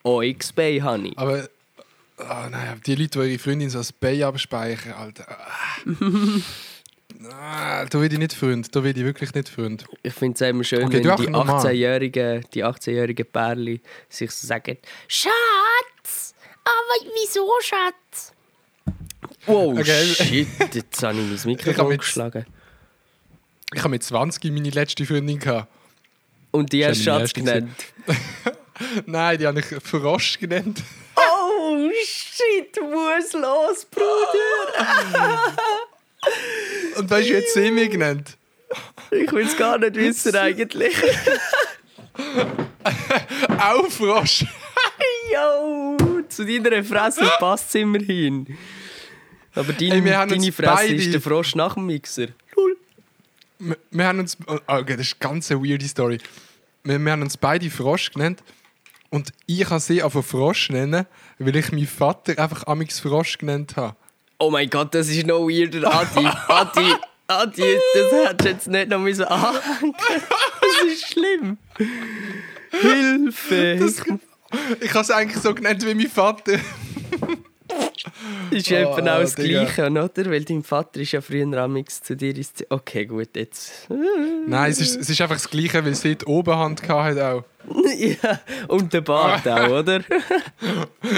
[0.03, 1.17] OX-Bay habe ich.
[1.17, 1.49] Aber
[2.17, 5.25] ah, nein, die Leute, die ihre Freundin so als Bay abspeichern, Alter.
[7.31, 7.85] Ah.
[7.85, 8.75] da will ich nicht Freund.
[8.75, 9.85] Da will ich wirklich nicht Freund.
[10.03, 11.63] Ich finde es immer schön, Okay, wenn die normal.
[11.65, 16.35] 18-jährigen die 18-jährigen Pärchen sich so sagen «Schatz!
[16.63, 18.33] Aber wieso, Schatz?»
[19.45, 20.05] Wow, Okay.
[20.13, 22.45] shit, jetzt habe ich mein Ich Mikrofon jetzt- geschlagen.
[23.73, 25.69] Ich habe mit 20 meine letzte Freundin gehabt.
[26.51, 27.71] Und die hast Schatz genannt.
[29.05, 30.83] Nein, die habe ich Frosch genannt.
[31.77, 35.53] Oh, shit, muss los, Bruder!
[36.97, 38.37] Und weißt du, jetzt sie mich genannt?
[39.11, 40.95] Ich will es gar nicht wissen eigentlich.
[43.59, 44.45] Auch Frosch.
[45.33, 45.97] Yo,
[46.29, 48.57] zu deiner Fresse passt es immerhin.
[49.53, 52.27] Aber dein, Ey, wir deine Fresse beide- ist der Frosch nach dem Mixer.
[52.55, 52.77] Lul.
[53.59, 54.37] Wir, wir haben uns.
[54.47, 56.17] Oh, okay, das ist eine ganz weirde Story.
[56.83, 58.43] Wir, wir haben uns beide Frosch genannt.
[59.15, 61.05] Und ich kann sie einfach Frosch nennen,
[61.39, 63.95] weil ich meinen Vater einfach Amix Frosch genannt habe.
[64.39, 66.27] Oh mein Gott, das ist noch weirder, Adi.
[66.49, 66.93] Adi,
[67.25, 69.95] Adi, das hättest du jetzt nicht noch müssen anhängen.
[69.95, 71.57] Das ist schlimm.
[72.71, 73.77] Hilfe!
[73.79, 74.03] Das,
[74.81, 76.59] ich habe es eigentlich so genannt wie mein Vater.
[78.51, 79.63] Ist ja Oh, eben auch das Digga.
[79.63, 80.31] Gleiche, oder?
[80.31, 82.67] Weil dein Vater ist ja früher amix zu dir Zimmer.
[82.69, 83.87] Okay, gut, jetzt.
[84.47, 87.43] Nein, es ist, es ist einfach das Gleiche, weil sie die Oberhand hatte auch.
[87.97, 90.01] ja, und der Bart auch, oder?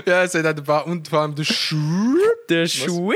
[0.06, 2.16] Ja, sie hat auch den Bart und vor allem den Schuh.
[2.50, 3.14] Der Schwilli!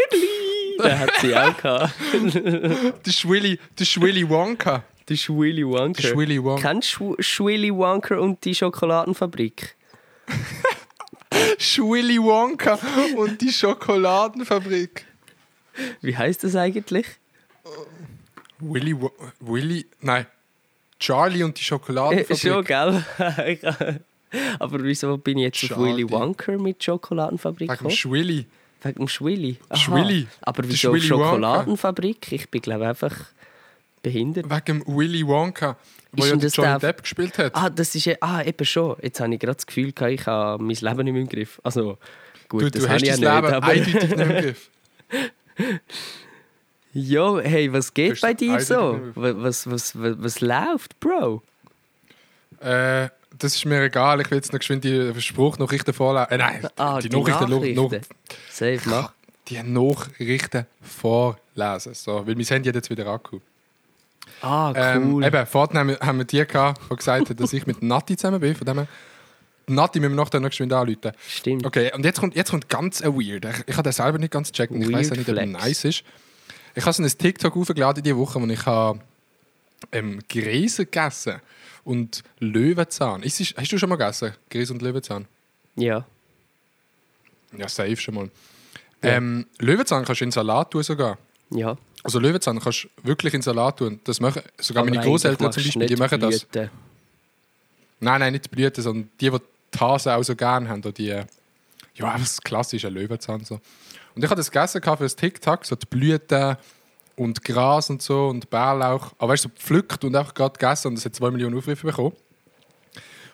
[0.84, 1.94] Der hat sie auch gehabt.
[3.06, 4.84] Der Schwilly, der Schwilly Wonka.
[5.06, 5.94] Das ist Willy Wonka.
[6.02, 6.62] Das ist Willy Wonka.
[6.70, 9.76] Kennst du Sch- Willy Wonka und die Schokoladenfabrik?
[11.78, 12.80] Willy Wonka
[13.18, 15.06] und die Schokoladenfabrik.
[16.02, 17.08] Wie heißt das eigentlich?
[18.60, 18.96] Willy,
[19.40, 20.26] Willy, nein.
[21.00, 22.40] Charlie und die Äh, Schokoladenfabrik.
[22.40, 23.04] schon, gell?
[24.60, 25.82] Aber wieso bin ich jetzt auf Schade.
[25.82, 27.90] Willy Wonka mit Schokoladenfabrik Wegen dem?
[27.92, 28.46] Schwilli.
[28.84, 29.58] Wegen dem Schwilli.
[29.70, 29.78] Aha.
[29.80, 30.28] Schwilli.
[30.42, 30.96] Aber wieso.
[30.98, 32.32] Schokoladenfabrik?
[32.32, 33.16] Ich bin, glaube einfach
[34.04, 34.50] behindert.
[34.50, 35.78] Wegen dem Willy Wonka,
[36.14, 37.56] wo ja Johnny der- Depp gespielt hat.
[37.56, 38.96] Ah, das ist ja, ah, eben schon.
[39.02, 41.60] Jetzt habe ich gerade das Gefühl, ich habe mein Leben nicht mehr im Griff.
[41.64, 41.98] Also,
[42.50, 43.68] gut, du das du habe hast ich ja Leben aber...
[43.68, 44.70] eindeutig nicht im Griff.
[46.94, 49.00] Ja, hey, was geht bei dir so?
[49.16, 51.42] Was, was, was, was, läuft, Bro?
[52.60, 53.08] Äh,
[53.40, 56.32] das ist mir egal, ich will jetzt noch geschwind die Spruchnachrichten vorlesen.
[56.32, 58.02] Äh, nein, Ah, die, die Nachrichten, noch- Nachrichten.
[58.50, 59.14] Safe, noch, mach.
[59.48, 61.94] die Nachrichten vorlesen.
[61.94, 63.40] So, weil mein Handy hat jetzt wieder Akku.
[64.42, 65.24] Ah, Ähm, cool.
[65.26, 68.18] eben, vorhin haben wir, haben wir die gehabt, die gesagt haben, dass ich mit Nati
[68.18, 68.56] zusammen bin.
[68.56, 68.88] Von dem her,
[69.68, 71.12] Nati müssen wir noch, noch geschwind anrufen.
[71.28, 71.66] Stimmt.
[71.66, 73.46] Okay, und jetzt kommt, jetzt kommt ganz ein Weird.
[73.46, 75.46] Ich, ich habe das selber nicht ganz gecheckt und ich weiß auch nicht, ob er
[75.46, 76.04] nice ist.
[76.74, 79.00] Ich habe so ein TikTok aufgeladen diese Woche, wo ich habe,
[79.92, 81.42] ähm, Gräser gegessen
[81.84, 83.24] und Löwenzahn.
[83.24, 84.34] Ist, hast du schon mal gegessen?
[84.50, 85.28] Gräser und Löwenzahn?
[85.76, 86.06] Ja.
[87.58, 88.32] Ja, safe schon mal.
[89.04, 91.18] Ähm, Löwenzahn kannst du in Salat tun sogar.
[91.50, 91.76] Ja.
[92.04, 94.00] Also Löwenzahn kannst du wirklich in Salat tun.
[94.04, 96.46] Das machen sogar Aber meine Großeltern zum Beispiel, die machen das.
[96.46, 96.70] Blüten.
[98.00, 99.38] Nein, nein, nicht die Blüten, sondern die, die
[99.74, 100.80] die Hasen auch so gerne haben.
[100.80, 101.26] Oder die, äh,
[101.96, 103.44] ja, das klassische Löwenzahn.
[103.46, 103.56] So.
[104.16, 106.58] Und ich habe das gegessen für das TikTok, so die Blüten
[107.16, 109.14] und Gras und so und Bärlauch.
[109.18, 111.88] Aber weißt du, so gepflückt und einfach gerade gegessen und es hat zwei Millionen Aufrufe
[111.88, 112.16] bekommen.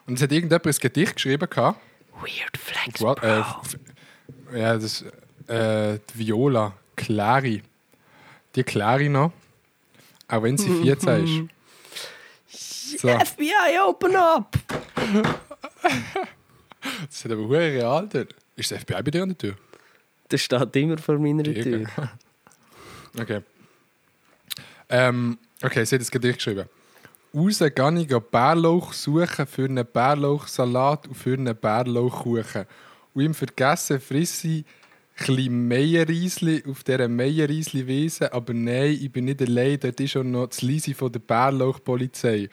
[0.06, 1.80] Und es hat irgendjemand ein Gedicht geschrieben gehabt.
[2.22, 3.22] Weird Flex, What?
[3.22, 3.28] Bro.
[4.54, 5.04] Äh, ja, das
[5.48, 7.62] äh, die Viola, Clary.
[8.58, 9.32] Die Clary noch.
[10.28, 11.44] Auch wenn sie 14 ist.
[13.00, 14.58] So, FBI, open up!
[17.06, 18.34] das hat aber hure real dort.
[18.56, 19.58] Ist das FBI bei dir an der Tür?
[20.30, 21.86] Das steht immer vor meiner Tür.
[23.20, 23.42] Okay.
[24.90, 26.70] Ähm, okay, sie hat das Gedicht geschrieben.
[27.34, 32.66] Raus gehe ich Bärlauch suchen für einen Bärlauchsalat und für einen Bärlauchkuchen.
[33.14, 34.66] Und im Vergessen frisse ich
[35.20, 38.34] ein Meierriesli auf dieser Meierriesli-Wiese.
[38.34, 42.50] Aber nein, ich bin nicht allein, dort ist auch noch das Lisi von der Bärlauchpolizei.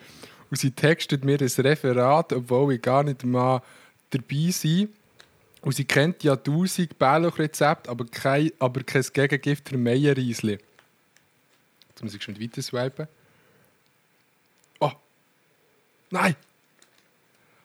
[0.49, 3.61] Und sie textet mir ein Referat, obwohl ich gar nicht mal
[4.09, 4.89] dabei sein
[5.65, 10.59] und sie kennt ja 1000 Bärlauchrezepte, aber kein, aber kein Gegengift für Meierriesli.
[11.89, 13.07] Jetzt muss ich schon weiter swipen.
[14.79, 14.91] Oh!
[16.11, 16.35] Nein!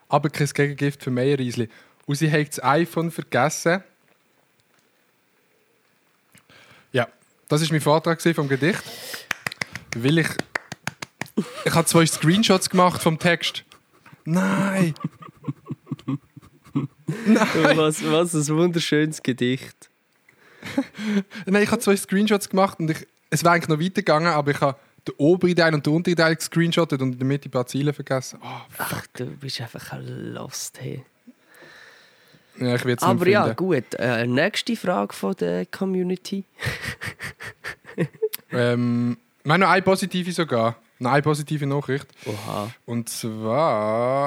[0.09, 1.69] Aber kein Gegengift für Meierriesli.
[2.07, 3.85] Und sie hat das iPhone vergessen.
[6.93, 7.07] Ja,
[7.51, 8.83] das war mein Vortrag vom Gedicht.
[9.97, 10.29] Weil ich.
[11.65, 13.65] Ich habe zwei Screenshots gemacht vom Text.
[14.25, 14.95] Nein!
[17.75, 19.91] Was, was ein wunderschönes Gedicht.
[21.47, 24.61] Nein, ich habe zwei Screenshots gemacht und ich, es wäre eigentlich noch weitergegangen, aber ich
[24.61, 27.67] habe den oberen Teil und den unteren Teil gescreenshottet und in der Mitte ein paar
[27.67, 28.39] Ziele vergessen.
[28.43, 31.05] Oh, Ach, du bist einfach ein Lost, hey.
[32.61, 33.95] Ja, ich es Aber ja, gut.
[33.99, 36.45] Äh, nächste Frage von der Community.
[38.53, 40.77] Ähm, wir haben noch eine positive sogar.
[40.99, 42.07] Noch eine positive Nachricht.
[42.27, 42.71] Oha.
[42.85, 44.25] Und zwar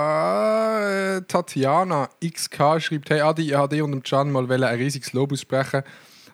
[1.17, 5.13] äh, Tatjana XK schreibt: Hey Adi, ich wollte dir und dem Can mal ein riesiges
[5.13, 5.83] Lob aussprechen,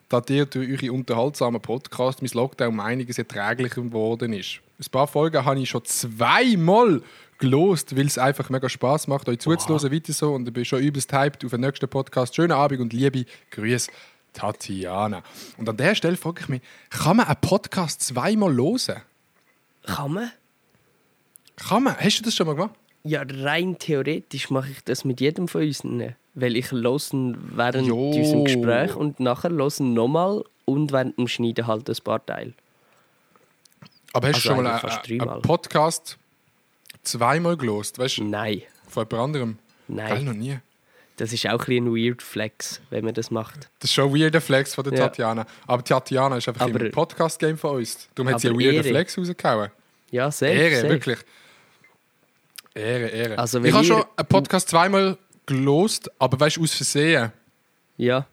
[0.08, 4.62] da dir durch eure unterhaltsamen Podcast mein Lockdown um einiges erträglicher geworden ist.
[4.80, 7.02] Ein paar Folgen habe ich schon zweimal
[7.40, 9.92] gelost, weil es einfach mega Spaß macht, euch zuzuhören.
[9.92, 12.36] Weiter so und ich bin schon übelst hyped auf den nächsten Podcast.
[12.36, 13.90] Schönen Abend und liebe Grüße,
[14.34, 15.24] Tatjana.
[15.58, 19.02] Und an der Stelle frage ich mich: Kann man einen Podcast zweimal hören?
[19.86, 20.32] Kann man?
[21.56, 21.96] Kann man?
[21.98, 22.76] Hast du das schon mal gemacht?
[23.04, 25.84] Ja, rein theoretisch mache ich das mit jedem von uns.
[25.86, 26.16] ne?
[26.36, 28.12] Weil ich höre während Jo.
[28.12, 32.54] unserem Gespräch und nachher höre nochmal und während dem Schneiden halt ein paar Teile.
[34.14, 36.18] Aber hast Also du schon mal einen, einen Podcast
[37.04, 38.00] zweimal gelost?
[38.00, 39.58] Weißt du, Nein, von jemand anderem?
[39.88, 40.26] Geil, nein.
[40.26, 40.58] noch nie.
[41.18, 43.70] Das ist auch ein, bisschen ein weird Flex, wenn man das macht.
[43.80, 45.08] Das ist schon ein weirder Flex von der Ja.
[45.08, 45.46] Tatjana.
[45.68, 48.08] Aber Tatjana ist einfach Aber- im Podcast-Game von uns.
[48.16, 48.84] Darum hat sie einen weirden.
[48.84, 49.70] Flex rausgehauen.
[50.12, 50.54] Ja, sehr.
[50.54, 50.90] Ehre, sehr.
[50.90, 51.20] wirklich.
[52.74, 53.38] Ehre, Ehre.
[53.38, 57.32] Also, ich habe schon einen Podcast zweimal gelost, aber weißt du, aus Versehen.
[57.98, 58.26] Ja,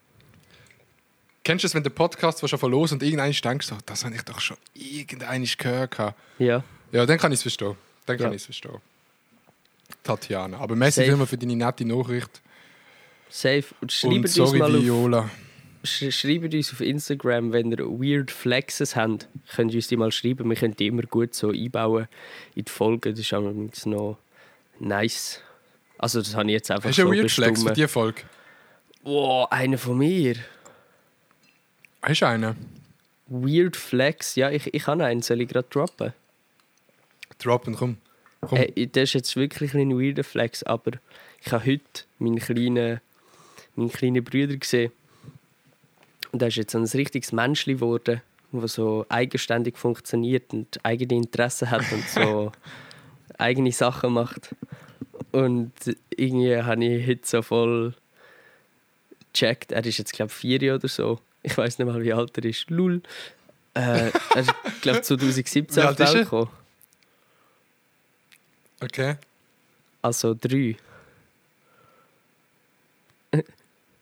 [1.43, 4.17] Kennst du es, wenn der Podcast was schon verlost und irgendwann denkst, so, das habe
[4.17, 5.97] ich doch schon irgendwann gehört.
[6.39, 6.65] ja.
[6.93, 7.77] Ja, dann kann ich es verstehen.
[8.07, 8.31] Dann kann Ja.
[8.33, 8.79] ich es verstehen.
[10.03, 10.59] Tatjana.
[10.59, 12.40] Aber merci vielmals für deine nette Nachricht.
[13.29, 13.64] Safe.
[13.81, 15.31] Und schreibt Und uns mal auf Viola.
[15.85, 20.11] sch schreibt uns auf Instagram, wenn ihr weird Flexes habt, könnt ihr uns die mal
[20.12, 20.49] schreiben.
[20.49, 22.09] Wir können die immer gut so einbauen
[22.55, 23.11] in die Folgen.
[23.12, 24.19] Das ist übrigens noch
[24.79, 25.40] nice.
[25.99, 27.77] Also das habe ich jetzt einfach Hast du so einen Weird Flex für bestimmt.
[27.77, 28.23] diese Folge?
[29.03, 30.37] Wow, einer von mir.
[32.03, 32.57] Hast du einen?
[33.29, 34.35] Weird Flex.
[34.37, 35.23] Ja, ich, ich habe einen.
[35.23, 36.12] Soll ich gerade droppen?
[37.38, 37.96] Droppen, komm.
[38.40, 38.59] Komm.
[38.59, 40.92] Hey, das ist jetzt wirklich ein weirder Flex, aber
[41.44, 43.01] ich habe heute meinen kleinen,
[43.75, 44.92] meinen kleinen Bruder gesehen.
[46.33, 48.20] Und er ist jetzt ein richtiges Menschli geworden,
[48.53, 52.53] der so eigenständig funktioniert und eigene Interessen hat und so
[53.38, 54.55] eigene Sachen macht.
[55.33, 55.72] Und
[56.11, 57.94] irgendwie habe ich heute so voll
[59.33, 59.72] gecheckt.
[59.72, 61.20] Er ist jetzt, glaube ich, vier oder so.
[61.42, 62.70] Ich weiß nicht mal, wie alt er ist.
[62.70, 63.03] Lul.
[63.75, 66.51] Äh, er ist, glaube 2017 Wie auf alt die Welt gekommen.
[68.81, 69.17] Okay.
[70.03, 70.77] Also drei.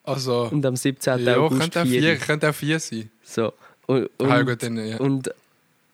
[0.05, 1.25] Also, Und am 17.
[1.25, 2.01] ja, August könnte auch vier.
[2.01, 3.11] vier, könnte auch vier sein.
[3.23, 3.53] So.
[3.87, 4.99] Und, und, Ah, gut, dann, ja.
[4.99, 5.31] und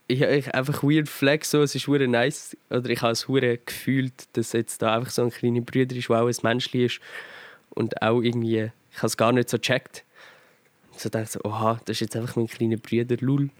[0.07, 2.57] ich habe ich einfach weird flex, so, es ist hure nice.
[2.69, 6.09] Oder ich habe es hure gefühlt, dass jetzt da einfach so ein kleiner Bruder ist,
[6.09, 7.01] der auch ein Menschli ist.
[7.71, 10.05] Und auch irgendwie, ich habe es gar nicht so gecheckt.
[10.97, 13.51] So dachte so, oha, das ist jetzt einfach mein kleiner Bruder, lul.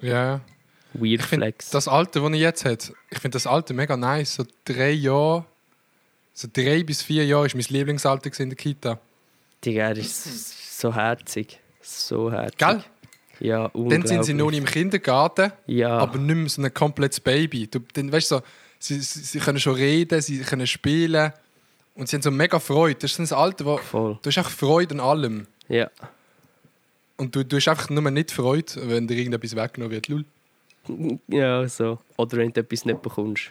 [0.00, 0.40] Ja.
[0.94, 1.70] Weird Ich flex.
[1.70, 2.78] das Alter, das ich jetzt habe,
[3.10, 4.34] ich finde das Alter mega nice.
[4.34, 5.44] So drei Jahre,
[6.32, 8.98] so drei bis vier Jahre ist mein Lieblingsalter in der Kita.
[9.64, 11.60] Digga, er ist so herzig.
[11.82, 12.58] So herzig.
[12.58, 12.82] Gell?
[13.40, 15.98] Ja, Dann sind sie noch im Kindergarten, Ja.
[15.98, 17.66] aber nicht mehr so ein komplettes Baby.
[17.68, 18.42] Du, dann, weißt so,
[18.78, 21.32] sie, sie, sie können schon reden, sie können spielen
[21.94, 22.96] und sie haben so mega Freude.
[23.00, 24.18] Das ist so ein Alter, wo Voll.
[24.20, 25.46] du hast einfach Freude an allem.
[25.68, 25.90] Ja.
[27.16, 30.08] Und du, du hast einfach nur nicht Freude, wenn dir irgendetwas weggenommen wird.
[30.08, 30.24] Lul.
[31.28, 31.98] Ja, so.
[32.16, 33.50] Oder wenn du etwas nicht bekommst.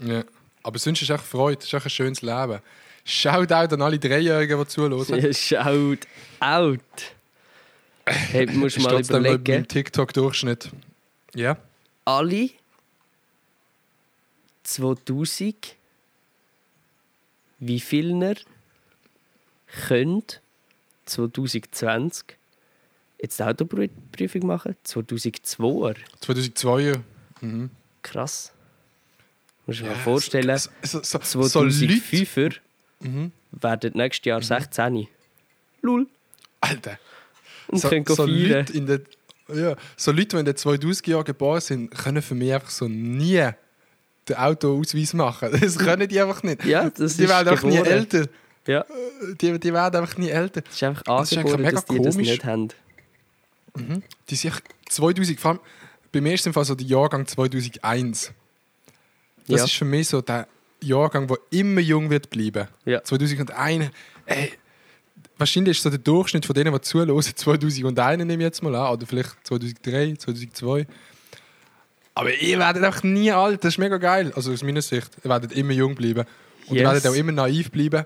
[0.00, 0.24] Ja.
[0.62, 2.60] Aber sonst ist es echt Freude, es ist echt ein schönes Leben.
[3.04, 5.20] Shoutout an alle Dreijährigen, die zuhören.
[5.20, 5.32] Ja,
[5.64, 6.06] Shout
[6.38, 6.80] out.
[8.06, 10.70] Hey, du musst Ist mal überlegen, TikTok-Durchschnitt.
[11.34, 11.56] Ja.
[12.04, 12.50] alle
[14.64, 15.76] 2000,
[17.60, 18.34] wie vieler
[19.86, 20.24] können
[21.06, 22.36] 2020
[23.22, 24.76] jetzt die Autoprüfung machen?
[24.86, 25.96] 2002er.
[26.20, 26.94] 2002.
[27.40, 27.70] Mhm.
[28.02, 28.52] Krass.
[29.66, 31.74] Du dir Ja, mal vorstellen, So, so, so, so Leute.
[31.74, 32.56] 2005er
[33.52, 35.06] werden nächstes Jahr 16.
[35.82, 36.06] Lul.
[36.60, 36.98] Alter.
[37.68, 38.26] Und So, können so, feiern.
[38.66, 39.00] Leute in der,
[39.54, 42.88] ja, so Leute, die in den 2000 Jahren geboren sind, können für mich einfach so
[42.88, 43.48] nie
[44.28, 45.50] den Autoausweis machen.
[45.60, 46.64] Das können die einfach nicht.
[46.64, 48.26] Ja, das die ist werden einfach nie älter.
[48.66, 48.84] Ja,
[49.40, 50.60] Die, die werden einfach nie älter.
[50.60, 52.28] das ist einfach Das ist angeboren, dass die das komisch.
[52.30, 52.68] nicht haben.
[54.28, 54.52] Die sich
[54.88, 55.60] 2000, vor allem
[56.12, 58.32] bei mir ist es im Fall so der Jahrgang 2001.
[59.46, 59.64] Das Ja.
[59.64, 60.46] ist für mich so der
[60.82, 62.66] Jahrgang, der immer jung wird bleiben.
[62.84, 63.02] Ja.
[63.04, 63.90] 2001,
[64.26, 64.52] ey,
[65.38, 68.92] wahrscheinlich ist so der Durchschnitt von denen, die zuhören, 2001 nehme ich jetzt mal an,
[68.92, 70.86] oder vielleicht 2003, 2002.
[72.14, 74.32] Aber ihr werdet einfach nie alt, das ist mega geil.
[74.34, 76.24] Also aus meiner Sicht, ihr werdet immer jung bleiben.
[76.66, 76.92] Und ihr Yes.
[76.92, 78.04] werdet auch immer naiv bleiben.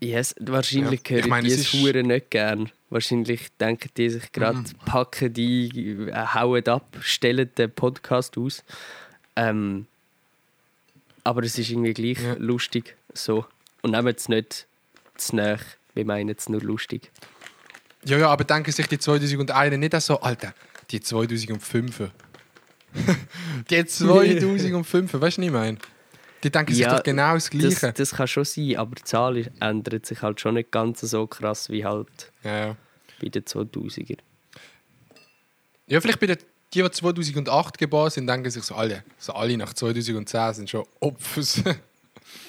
[0.00, 1.74] Yes, wahrscheinlich Ja, ich hören meine, die es ist-
[2.06, 2.70] nicht gern.
[2.90, 8.62] Wahrscheinlich denken die sich gerade, packen die, äh, hauen ab, stellen den Podcast aus.
[9.36, 9.86] Ähm,
[11.24, 12.34] aber es ist irgendwie gleich Ja.
[12.38, 13.46] lustig so.
[13.82, 14.66] Und nehmen es nicht
[15.16, 15.58] zu nahe.
[15.94, 17.10] Wir meinen es nur lustig.
[18.04, 20.54] Ja, ja, aber denken sich die 2001 nicht so, Alter,
[20.90, 22.10] die 2005.
[23.70, 25.78] die 2005, weißt du, was ich meine?
[26.42, 27.92] Die denken sich Ja, doch genau das Das, Gleiche.
[27.92, 31.70] das kann schon sein, aber die Zahl ändert sich halt schon nicht ganz so krass
[31.70, 32.76] wie halt ja, ja.
[33.20, 34.18] bei den 2000er.
[35.88, 36.38] ja, vielleicht bei den,
[36.74, 40.84] die, die 2008 geboren sind, denken sich so, alle, so alle nach 2010 sind schon
[41.00, 41.62] Opfers.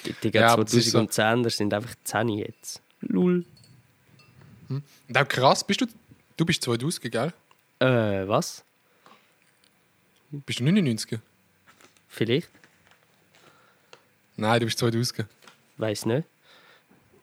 [0.04, 0.98] Die, die Ja, aber das ist so.
[0.98, 2.82] 2010er sind einfach 10 jetzt.
[3.00, 3.44] Lul.
[4.68, 5.86] Und auch krass, bist du,
[6.36, 7.32] du bist 2000, gell?
[7.78, 8.64] Äh, was?
[10.30, 11.20] Bist du 99?
[12.08, 12.50] Vielleicht?
[14.38, 15.26] Nein, du bist 2000.
[15.76, 16.26] Weiß nicht.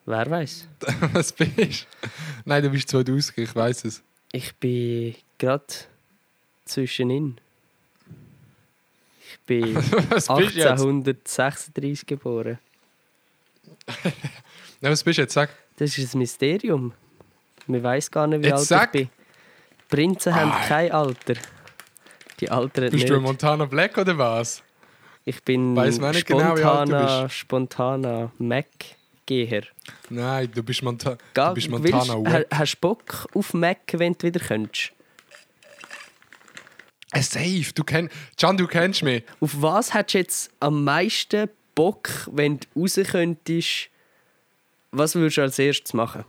[0.04, 0.68] Wer weiß?
[1.12, 2.08] Was bist du?
[2.44, 4.02] Nein, du bist 2000, ich weiß es.
[4.32, 5.64] Ich bin gerade
[6.64, 7.38] zwischenin.
[9.28, 9.74] Ich bin
[10.10, 10.66] Was bist du jetzt?
[10.66, 12.58] 1836 geboren.
[14.80, 15.32] Nein, was bist du jetzt?
[15.34, 15.50] Sag.
[15.78, 16.92] Das ist ein Mysterium.
[17.66, 18.94] Man weiß gar nicht, wie Jetzt alt sag.
[18.94, 19.10] ich bin.
[19.88, 20.66] Prinzen haben Ah.
[20.66, 21.34] kein Alter.
[22.40, 23.08] Die altern Bist nicht.
[23.08, 24.62] du ein Montana Black oder was?
[25.28, 29.64] Ich bin genau, alt du spontaner, spontaner Mac-Geher.
[30.08, 32.46] Nein, du bist, Monta Ga- du bist willst- Montana Black.
[32.54, 34.92] Hast du Bock auf Mac, wenn du wieder könntest?
[37.12, 38.14] Äh, safe, du kennst...
[38.38, 39.24] Can, du kennst mich.
[39.40, 43.88] Auf was hättest du jetzt am meisten Bock, wenn du raus könntest,
[44.92, 46.24] Was würdest du als erstes machen?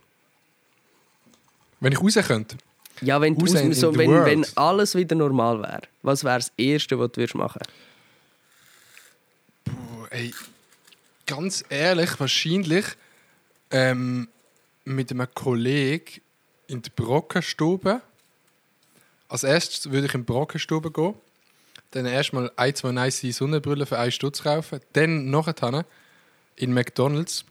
[1.79, 2.57] Wenn ich raus könnte.
[3.01, 6.97] Ja, wenn, du Raus so, wenn, wenn alles wieder normal wäre, was wäre das Erste,
[6.97, 7.71] was du würdest machen Puh,
[10.17, 10.33] ey,
[11.25, 12.85] ganz ehrlich, wahrscheinlich
[13.71, 14.27] ähm,
[14.83, 16.21] mit einem Kollegen
[16.67, 18.01] in die Brockenstube.
[19.29, 21.13] Als erstes würde ich in die Brockenstube gehen.
[21.91, 24.79] Dann erstmal ein, zwei nice Sonnenbrillen für einen Stutz kaufen.
[24.93, 25.85] Dann nachher
[26.55, 27.45] in McDonalds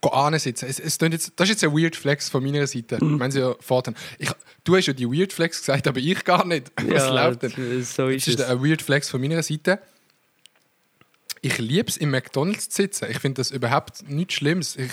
[0.00, 0.66] gehen sitzen.
[0.66, 3.02] Es, es jetzt, das ist jetzt ein Weird Flex von meiner Seite.
[3.02, 3.18] Mhm.
[3.18, 3.54] Wenn sie ja
[4.18, 4.30] ich,
[4.64, 6.70] du hast ja die Weird Flex gesagt, aber ich gar nicht.
[6.76, 7.82] Was läuft denn?
[7.96, 8.46] so ist Das ist es.
[8.46, 9.80] ein Weird Flex von meiner Seite.
[11.40, 13.08] Ich liebe es, im McDonalds zu sitzen.
[13.10, 14.76] Ich finde das überhaupt nichts Schlimmes.
[14.76, 14.90] Ich,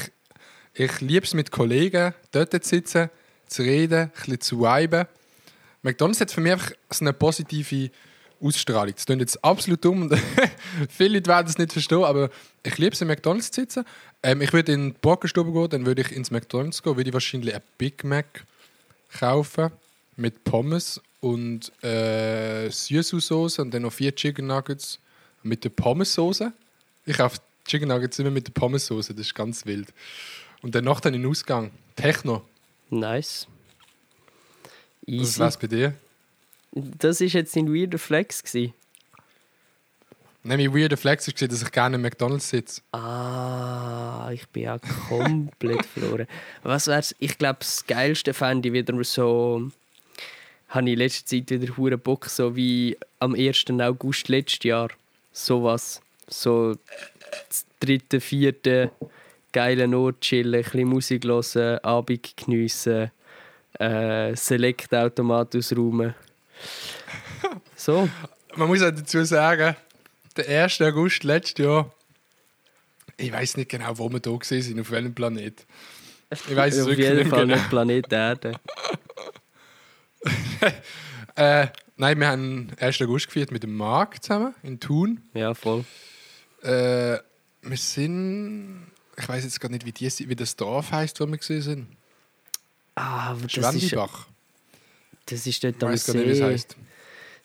[0.74, 3.10] ich liebe es, mit Kollegen dort zu sitzen,
[3.48, 5.08] zu reden, ein bisschen zu viben.
[5.82, 7.92] McDonalds hat für mich einfach so eine positive
[8.42, 8.94] Ausstrahlung.
[8.96, 10.20] Das klingt jetzt absolut dumm und
[10.90, 12.30] viele Leute werden es nicht verstehen, aber
[12.64, 13.86] ich liebe es, im McDonalds zu sitzen.
[14.24, 17.14] Ähm, ich würde in die Brockenstube gehen, dann würde ich ins McDonalds gehen, würde ich
[17.14, 18.46] wahrscheinlich ein Big Mac
[19.18, 19.72] kaufen
[20.16, 25.00] mit Pommes und äh, Süßsauce und dann noch vier Chicken Nuggets
[25.46, 26.52] mit der Pommessoße.
[27.06, 29.94] Ich kaufe Chicken Nuggets immer mit der Pommessoße, das ist ganz wild.
[30.62, 31.72] Und danach dann in den Ausgang.
[31.96, 32.44] Techno.
[32.90, 33.48] Nice.
[35.08, 35.40] Was Easy.
[35.40, 35.94] wär's bei dir?
[36.72, 38.44] Das war jetzt dein weirder Flex.
[38.44, 38.74] Gewesen.
[40.44, 42.82] Nein, mein weirder Flex ist, dass ich gerne im McDonalds sitze.
[42.92, 44.78] Ah, ich bin ja
[45.10, 46.28] komplett verloren.
[46.62, 47.16] Was wär's?
[47.20, 49.72] Ich glaube, das Geilste fände ich wieder so.
[50.70, 53.66] Habe ich in letzter Zeit wieder hure Bock, so wie am 1.
[53.80, 54.90] August letztes Jahr.
[55.36, 56.02] Sowas.
[56.28, 56.78] So
[57.82, 58.92] dritte, vierte,
[59.52, 63.12] geile Ort chillen, ein bisschen Musik hören, Abend geniessen,
[63.78, 66.16] äh, Select-Automat ausräumen.
[67.76, 68.08] So.
[68.56, 69.76] Man muss auch dazu sagen,
[70.38, 70.82] der 1.
[70.82, 71.92] August letztes Jahr,
[73.18, 75.66] ich weiß nicht genau, wo wir da sind, auf welchem Planet.
[76.32, 77.56] Ich weiß es Auf wirklich jeden nicht Fall genau.
[77.56, 78.60] nicht Planet Erde.
[81.38, 83.02] Äh, nein, wir haben 1.
[83.02, 85.22] August gefeiert mit dem Marc zusammen in Thun.
[85.34, 85.86] Ja, voll.
[86.62, 87.20] Äh,
[87.62, 91.38] wir sind, ich weiß jetzt gar nicht, wie, die, wie das Dorf heißt, wo wir
[91.38, 91.88] gesehen sind.
[92.96, 94.28] Ah, aber das ist, Schwendibach.
[95.26, 96.44] das ist dort Ich am weiß gar nicht, wie es See.
[96.44, 96.78] heißt.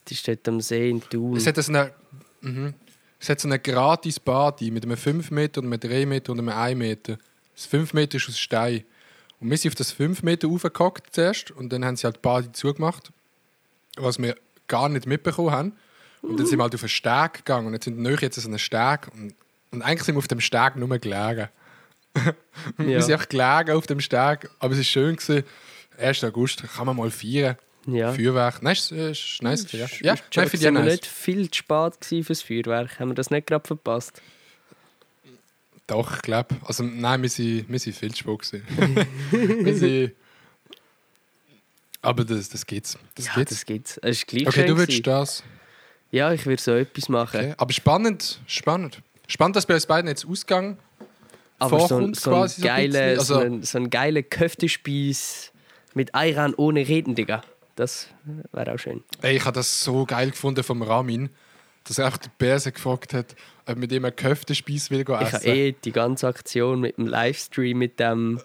[0.04, 1.36] Das ist dort am See in Thun.
[1.36, 1.92] Es hat so eine,
[2.40, 2.74] mhm.
[3.18, 6.38] es hat so eine gratis Badi mit einem 5 Meter und einem 3 Meter und
[6.38, 7.18] einem 1 Meter.
[7.54, 8.84] Das 5 Meter ist aus Stein.
[9.40, 12.20] Und wir sind auf das 5 Meter raufgehockt zuerst und dann haben sie halt die
[12.20, 13.10] Badi zugemacht,
[14.02, 14.36] was wir
[14.68, 15.72] gar nicht mitbekommen haben.
[16.22, 18.46] Und dann sind wir halt auf einen Steg gegangen und jetzt sind wir jetzt so
[18.48, 19.34] einen Steg und,
[19.70, 21.48] und eigentlich sind wir auf dem Steg nur gelegen.
[22.76, 23.00] wir Ja.
[23.00, 25.16] sind echt gelegen auf dem Steg, aber es war schön.
[25.16, 25.44] Gewesen.
[25.98, 26.24] 1.
[26.24, 27.56] August kann man mal feiern.
[27.86, 28.12] ja.
[28.12, 28.62] Feuerwerk.
[28.62, 29.64] Nein, ist, ist nice.
[29.66, 30.92] gewesen, Ja, ja ist nein, finde ich auch nice.
[30.92, 32.98] nicht viel zu spät fürs Feuerwerk.
[33.00, 34.20] Haben wir das nicht gerade verpasst?
[35.86, 36.56] Doch, ich glaube.
[36.64, 38.62] Also, nein, wir sind, wir sind viel zu spät.
[39.30, 40.12] wir sind,
[42.02, 42.98] aber das, das geht's.
[43.14, 43.50] Das ja, geht's.
[43.50, 43.98] das gibt's.
[44.02, 45.42] Es ist gleich okay, du willst das.
[46.10, 47.40] Ja, ich würde so etwas machen.
[47.40, 47.54] Okay.
[47.56, 49.00] Aber spannend, spannend.
[49.28, 50.76] Spannend, dass bei uns beiden jetzt Ausgang
[51.60, 54.22] Aber so, vorkommt, so, ein quasi so ein geile, so, Also- ein, so ein geiler
[54.22, 55.52] Köftespieß
[55.94, 57.42] mit Ayran ohne Reden, Digga.
[57.76, 58.08] Das
[58.52, 59.04] wäre auch schön.
[59.22, 61.30] Ey, ich habe das so geil gefunden vom Ramin,
[61.84, 63.34] dass er einfach den Bärse gefragt hat,
[63.66, 65.36] ob mit ihm einen Köftespieß will gehen Ich essen.
[65.36, 68.40] habe eh die ganze Aktion mit dem Livestream, mit dem,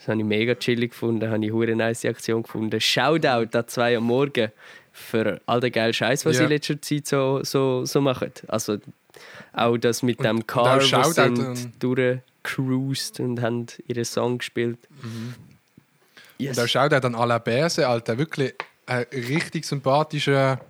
[0.00, 2.80] das habe ich mega chillig gefunden, habe ich eine nice Aktion gefunden.
[2.80, 4.50] Shoutout an zwei am Morgen
[4.92, 6.38] für all den geilen Scheiß, was Ja.
[6.38, 8.32] sie in letzter Zeit so, so, so machen.
[8.48, 8.78] Also
[9.52, 14.04] auch das mit dem und Car, auch wo Shoutout sind an- durchgecruised und haben ihren
[14.06, 14.78] Song gespielt.
[16.38, 16.56] Yes.
[16.58, 18.54] Und er dann à la Bärse, Alter, wirklich
[18.86, 20.60] ein richtig sympathischer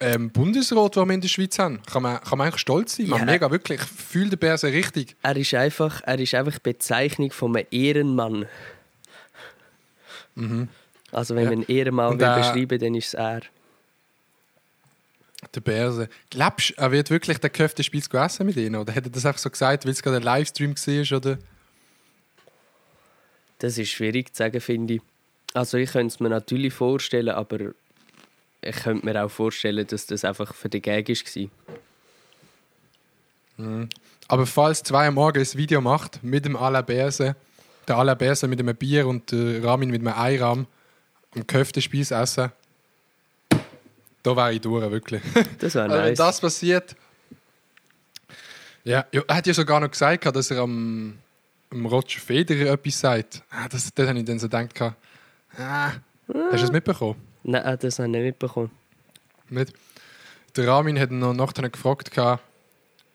[0.00, 1.80] ähm, Bundesrat, den wir in der Schweiz haben.
[1.90, 3.06] Kann man, kann man eigentlich stolz sein.
[3.08, 3.24] Man, Ja.
[3.24, 3.80] mega, wirklich.
[3.80, 5.16] Ich fühle den Bärse richtig.
[5.22, 8.46] Er ist einfach, er ist einfach die Bezeichnung von einem Ehrenmann.
[11.12, 11.50] Also wenn Mhm.
[11.50, 11.50] Ja.
[11.50, 13.40] man einen Ehrenmann will äh, beschreiben, dann ist es er.
[15.54, 16.08] Der Bärse.
[16.30, 18.76] Glaubst du, er wird wirklich den Köftespieß essen mit ihnen?
[18.76, 21.16] Oder hätte er das einfach so gesagt, weil es gerade ein Livestream war?
[21.18, 21.38] Oder?
[23.58, 25.00] Das ist schwierig zu sagen, finde ich.
[25.52, 27.72] Also ich könnte es mir natürlich vorstellen, aber
[28.66, 31.48] ich könnte mir auch vorstellen, dass das einfach für den Gag war.
[34.28, 37.36] Aber falls zwei am Morgen ein Video macht mit dem Alain Berse,
[37.86, 40.66] der Alain Berse mit einem Bier und der Ramin mit einem Eiram
[41.34, 42.50] am Köftespieß essen,
[44.22, 45.22] da wäre ich durch, wirklich.
[45.58, 46.18] Das wäre Also, wenn nice.
[46.18, 46.96] das passiert.
[48.84, 51.18] Ja, er hat ja sogar noch gesagt, dass er am,
[51.70, 53.42] am Roger Federer etwas sagt.
[53.50, 54.80] Ah, Das, das habe ich dann so gedacht.
[54.80, 55.98] Ah, hast
[56.28, 57.20] du das mitbekommen?
[57.44, 58.70] Nein, das habe ich nicht mitbekommen.
[59.50, 59.72] Nicht?
[60.56, 62.10] Der Ramin hat noch nachher gefragt,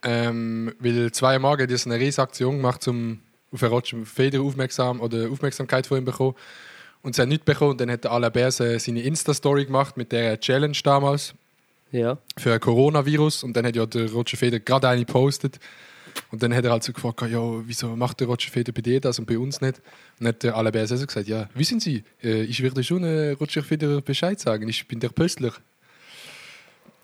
[0.03, 3.19] ähm, weil zwei Morgen hat eine riesige Aktion gemacht, um
[3.51, 6.35] auf einen Roger Federer aufmerksam oder Aufmerksamkeit von ihm bekommen.
[7.01, 7.71] Und sie hat nichts bekommen.
[7.71, 11.33] Und dann hat der Alain Berse seine Insta-Story gemacht mit der Challenge damals
[11.91, 12.17] Ja.
[12.37, 13.43] für ein Coronavirus.
[13.43, 15.59] Und dann hat ja der Roger Federer gerade eine gepostet.
[16.31, 19.01] Und dann hat er halt so gefragt, ja, wieso macht der Roger Federer bei dir
[19.01, 19.77] das und bei uns nicht?
[19.77, 19.83] Und
[20.19, 23.63] dann hat der Alain so gesagt, ja, wissen Sie, äh, ich würde schon äh, Roger
[23.63, 25.53] Federer Bescheid sagen, ich bin der Pöstler.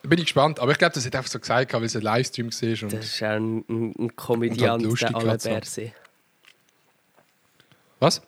[0.03, 2.03] Bin ich gespannt, aber ich glaube, das hat er einfach so gesagt, weil es ein
[2.03, 2.84] Livestream war.
[2.84, 5.38] Und Das ist auch ein, ein, Komödiant, lustig der Alain.
[5.39, 5.93] Berset.
[7.99, 8.20] Was?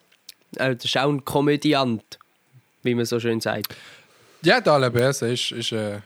[0.56, 2.18] Äh, Das ist auch ein Komödiant,
[2.82, 3.76] wie man so schön sagt.
[4.42, 6.00] Ja, der Alain Berset ist, ist, äh,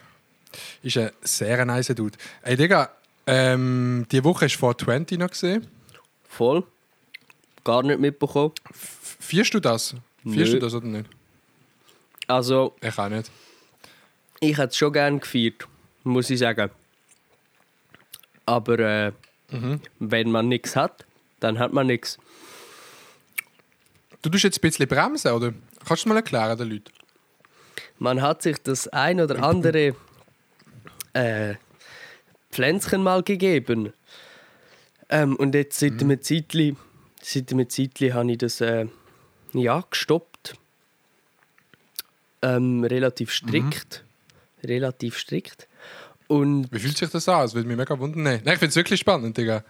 [0.84, 2.18] ist ein sehr nice Dude.
[2.42, 2.92] Ey, Digga,
[3.32, 5.66] ähm, die Woche hast du vor 20 noch gesehen.
[6.28, 6.64] Voll.
[7.64, 8.54] Gar nicht mitbekommen.
[8.74, 9.96] Vierst du das?
[10.24, 10.60] Vierst Nö.
[10.60, 11.10] du das oder nicht?
[12.28, 13.30] Also, Ich auch nicht.
[14.40, 15.68] ich hätte es schon gerne gefeiert,
[16.04, 16.70] muss ich sagen.
[18.46, 19.12] Aber äh,
[19.52, 19.82] Mhm.
[20.00, 21.06] wenn man nichts hat,
[21.42, 22.18] dann hat man nichts.
[24.22, 25.52] Du tust jetzt ein bisschen bremsen, oder?
[25.86, 26.92] Kannst du es mal erklären den Leuten?
[28.00, 29.94] Man hat sich das ein oder andere
[31.14, 31.56] äh,
[32.52, 33.94] Pflänzchen mal gegeben.
[35.10, 36.00] Ähm, und jetzt seit Mhm.
[36.02, 36.76] einem Zeitli,
[37.22, 38.86] seit einem Zeitli habe ich das äh,
[39.54, 40.56] ja, gestoppt.
[42.42, 44.04] Ähm, relativ strikt.
[44.64, 45.68] Relativ strikt.
[46.28, 47.42] Und Wie fühlt sich das an?
[47.42, 48.24] Das würde mich mega wundern.
[48.24, 49.64] Nein, Nein ich finde es wirklich spannend, Digga.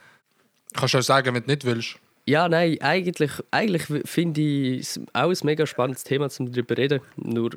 [0.73, 1.95] Kannst du auch sagen, wenn du nicht willst.
[2.25, 6.81] ja, nein, eigentlich, eigentlich finde ich es auch ein mega spannendes Thema, um darüber zu
[6.81, 7.01] reden.
[7.17, 7.51] Nur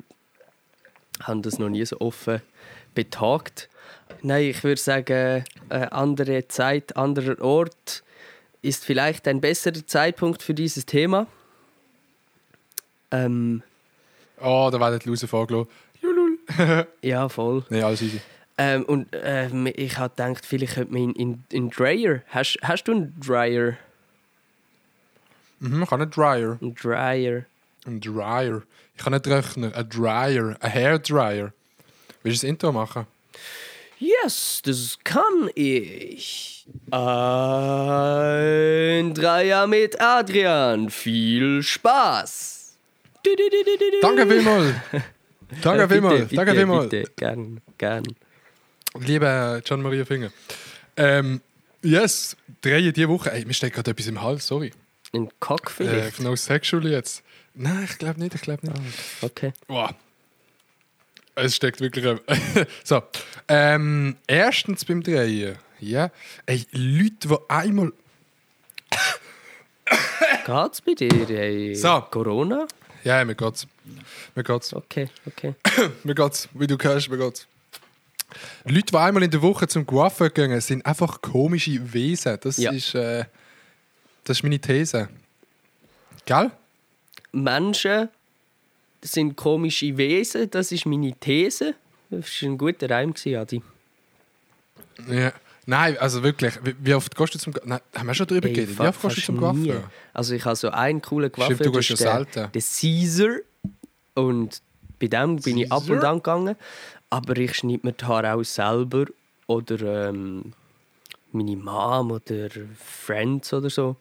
[1.21, 2.41] haben das noch nie so offen
[2.93, 3.69] betagt.
[4.21, 8.03] Nein, ich würde sagen, eine andere Zeit, anderer Ort
[8.61, 11.27] ist vielleicht ein besserer Zeitpunkt für dieses Thema.
[13.11, 13.63] Ähm,
[14.41, 15.69] Oh, da werden die Loser vorgelassen.
[17.01, 17.63] ja, voll.
[17.69, 18.19] Nein, alles easy.
[18.57, 22.21] Ähm, und ähm, ich habe gedacht, vielleicht könnte man in, in, in Dryer.
[22.27, 23.73] Hast, hast du einen Dryer?
[25.59, 26.57] Mhm, ich habe einen Dryer.
[26.61, 27.45] Einen Dryer.
[27.85, 28.63] Ein Dryer.
[28.95, 29.73] Ich kann nicht rechnen.
[29.73, 30.55] Ein Dryer.
[30.59, 31.53] Ein Hairdryer.
[32.23, 33.05] Willst du das Intro machen?
[33.99, 36.65] Yes, das kann ich.
[36.91, 37.01] Ein
[39.13, 40.89] Dreier mit Adrian.
[40.89, 42.75] Viel Spaß.
[44.01, 44.73] Danke vielmals.
[45.61, 46.29] Danke Äh, vielmals.
[46.31, 46.89] Danke vielmals.
[46.89, 48.03] Bitte, gern, gern.
[48.99, 50.31] Lieber John Maria Finger.
[50.97, 51.41] Ähm,
[51.83, 53.31] yes, drei diese Woche.
[53.31, 54.71] Ey, mir steht gerade etwas im Hals, sorry.
[55.13, 56.19] Ein Cock Äh, vielleicht?
[56.21, 57.23] no sexual jetzt.
[57.55, 58.79] Nein, ich glaube nicht, ich glaube nicht.
[59.21, 59.53] Okay.
[59.67, 59.95] Boah.
[61.35, 62.05] Es steckt wirklich.
[62.83, 63.01] so.
[63.47, 65.57] Ähm, erstens beim Drehen.
[65.79, 66.09] Ja.
[66.45, 67.91] Ey, Leute, die einmal.
[70.45, 71.09] Geht's bei dir?
[71.27, 72.01] Hey, So.
[72.09, 72.67] Corona?
[73.03, 73.67] Ja, ja, mir geht's.
[74.33, 74.73] Mir geht's.
[74.73, 75.53] Okay, okay.
[76.03, 76.49] Mir geht's.
[76.53, 77.47] Wie du hörst, mir geht's.
[78.65, 82.37] Leute, die einmal in der Woche zum Coiffeur gehen, sind einfach komische Wesen.
[82.41, 82.71] Das, Ja.
[82.71, 83.25] ist, äh,
[84.23, 85.07] das ist meine These.
[86.25, 86.51] Gell?
[87.35, 88.09] Menschen
[89.01, 91.75] sind komische Wesen, das ist meine These.
[92.09, 93.61] Das war ein guter Reim, Adi.
[95.09, 95.33] Ja.
[95.67, 96.53] Nein, also wirklich.
[96.79, 97.81] Wie, oft gehst du zum Coiffeur?
[97.95, 98.79] Haben wir schon darüber Ey, geredet?
[98.79, 99.39] Wie oft gehst du zum.
[99.39, 99.83] Coiffeur?
[100.13, 102.51] Also ich habe so einen coolen Coiffeur, Stimmt, du gehst der, selten.
[102.51, 103.37] der Caesar.
[104.13, 104.61] Und
[104.99, 106.55] bei dem bin ich ab und an gegangen.
[107.09, 109.05] Aber ich schneide mir die Haare auch selber.
[109.47, 110.53] Oder ähm,
[111.31, 113.95] meine Mom oder Friends oder so.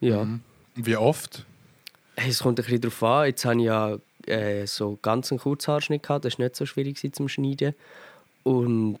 [0.00, 0.24] Ja.
[0.24, 0.40] Mhm.
[0.74, 1.44] Wie oft?
[2.16, 3.26] Es kommt ein bisschen darauf an.
[3.26, 3.96] Jetzt habe ich ja
[4.26, 6.24] äh, so ganz einen Kurzhaarschnitt gehabt.
[6.24, 7.74] Das war nicht so schwierig zum Schneiden.
[8.42, 8.98] Und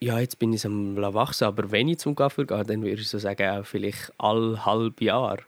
[0.00, 1.44] ja, jetzt bin ich am wachsen.
[1.44, 5.38] Aber wenn ich zum Coiffeur gehe, dann würde ich so sagen, vielleicht all halb Jahr.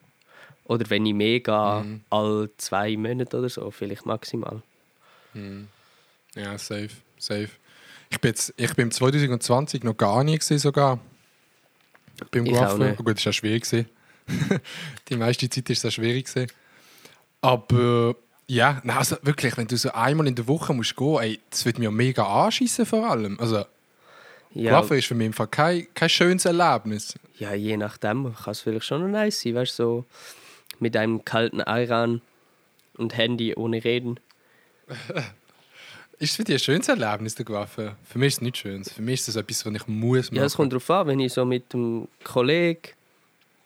[0.65, 2.01] Oder wenn ich mehr gehe, Mhm.
[2.11, 4.63] all zwei Monate oder so, vielleicht maximal.
[6.35, 6.91] Ja, safe.
[7.19, 7.49] safe.
[8.11, 10.99] Ich bin, jetzt, ich bin 2020 noch gar gesehen sogar.
[12.33, 12.45] Beim
[12.79, 13.01] nicht.
[13.01, 13.65] Oh, gut, das war auch schwierig.
[13.65, 13.89] gewesen.
[15.09, 16.27] Die meiste Zeit war es schwierig.
[16.27, 16.51] gewesen.
[17.41, 18.17] Aber
[18.47, 21.65] ja, nein, also wirklich, wenn du so einmal in der Woche musst gehen, ey, das
[21.65, 23.39] wird mir mega anschießen vor allem.
[23.41, 23.65] Also,
[24.53, 27.15] Ja, Coiffeur ist für mich im Fall kein, kein schönes Erlebnis.
[27.39, 29.55] ja, je nachdem kann es vielleicht schon noch nice sein.
[29.55, 30.05] Weißt du, so
[30.81, 32.21] mit einem kalten Ayran
[32.97, 34.19] und Handy ohne Reden.
[36.19, 37.97] Ist es für dich ein schönes Erlebnis, der Coiffeur?
[38.05, 38.85] Für mich ist es nicht schön.
[38.85, 40.37] Für mich ist das etwas, was ich muss machen.
[40.37, 42.91] Ja, es kommt darauf an, wenn ich so mit dem Kollegen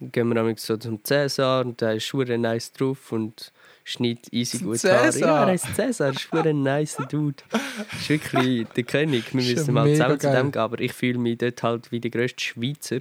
[0.01, 3.53] gehen wir nämlich so zum Cäsar und der ist schwer nice drauf und
[3.85, 5.11] schneidet easy Zum gut Haare.
[5.11, 5.29] Cäsar?
[5.29, 7.43] Ja, er ist Cäsar, ist schwer nice Dude.
[7.93, 9.35] ist wirklich der König.
[9.35, 10.37] Wir müssen mal zusammen zu geil.
[10.37, 12.99] dem gehen, aber ich fühle mich dort halt wie der grösste Schweizer.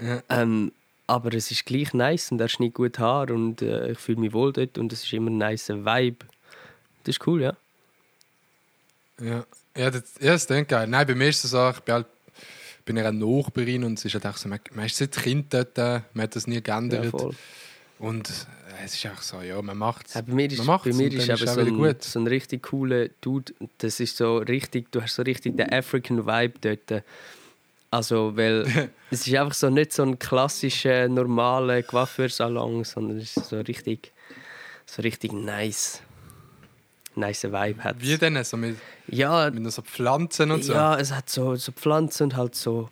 [0.00, 0.22] Ja.
[0.28, 0.72] Ähm,
[1.06, 4.32] aber es ist gleich nice und er schneidet gut Haar und äh, ich fühle mich
[4.32, 6.26] wohl dort und es ist immer ein nice Vibe.
[7.04, 7.56] Das ist cool, ja.
[9.20, 9.44] Ja,
[9.76, 10.86] ja das, ja, das ist geil.
[10.88, 12.06] Nein, bei mir ist es so, ich bin halt
[12.86, 15.76] bei einer Nachbarin und es ist halt auch so, man, man ist seit Kind dort,
[15.76, 17.10] man hat das nie Ja, geändert.
[17.10, 17.34] voll.
[17.98, 20.14] und äh, es ist einfach so, ja, man macht es.
[20.14, 23.52] Ja, bei mir ist, bei mir ist auch so ein, so ein richtig cooler Dude.
[23.78, 27.02] Das ist so richtig, du hast so richtig den African Vibe dort.
[27.90, 28.66] Also, weil
[29.10, 34.12] es ist einfach so nicht so ein klassischer, normaler Coiffeursalon, sondern es ist so richtig,
[34.84, 36.02] so richtig nice.
[37.16, 38.42] Nice Vibe hat Wie denn?
[38.44, 38.76] So mit,
[39.08, 40.72] Ja, mit so Pflanzen und so?
[40.74, 42.88] ja, es hat so, so Pflanzen und halt so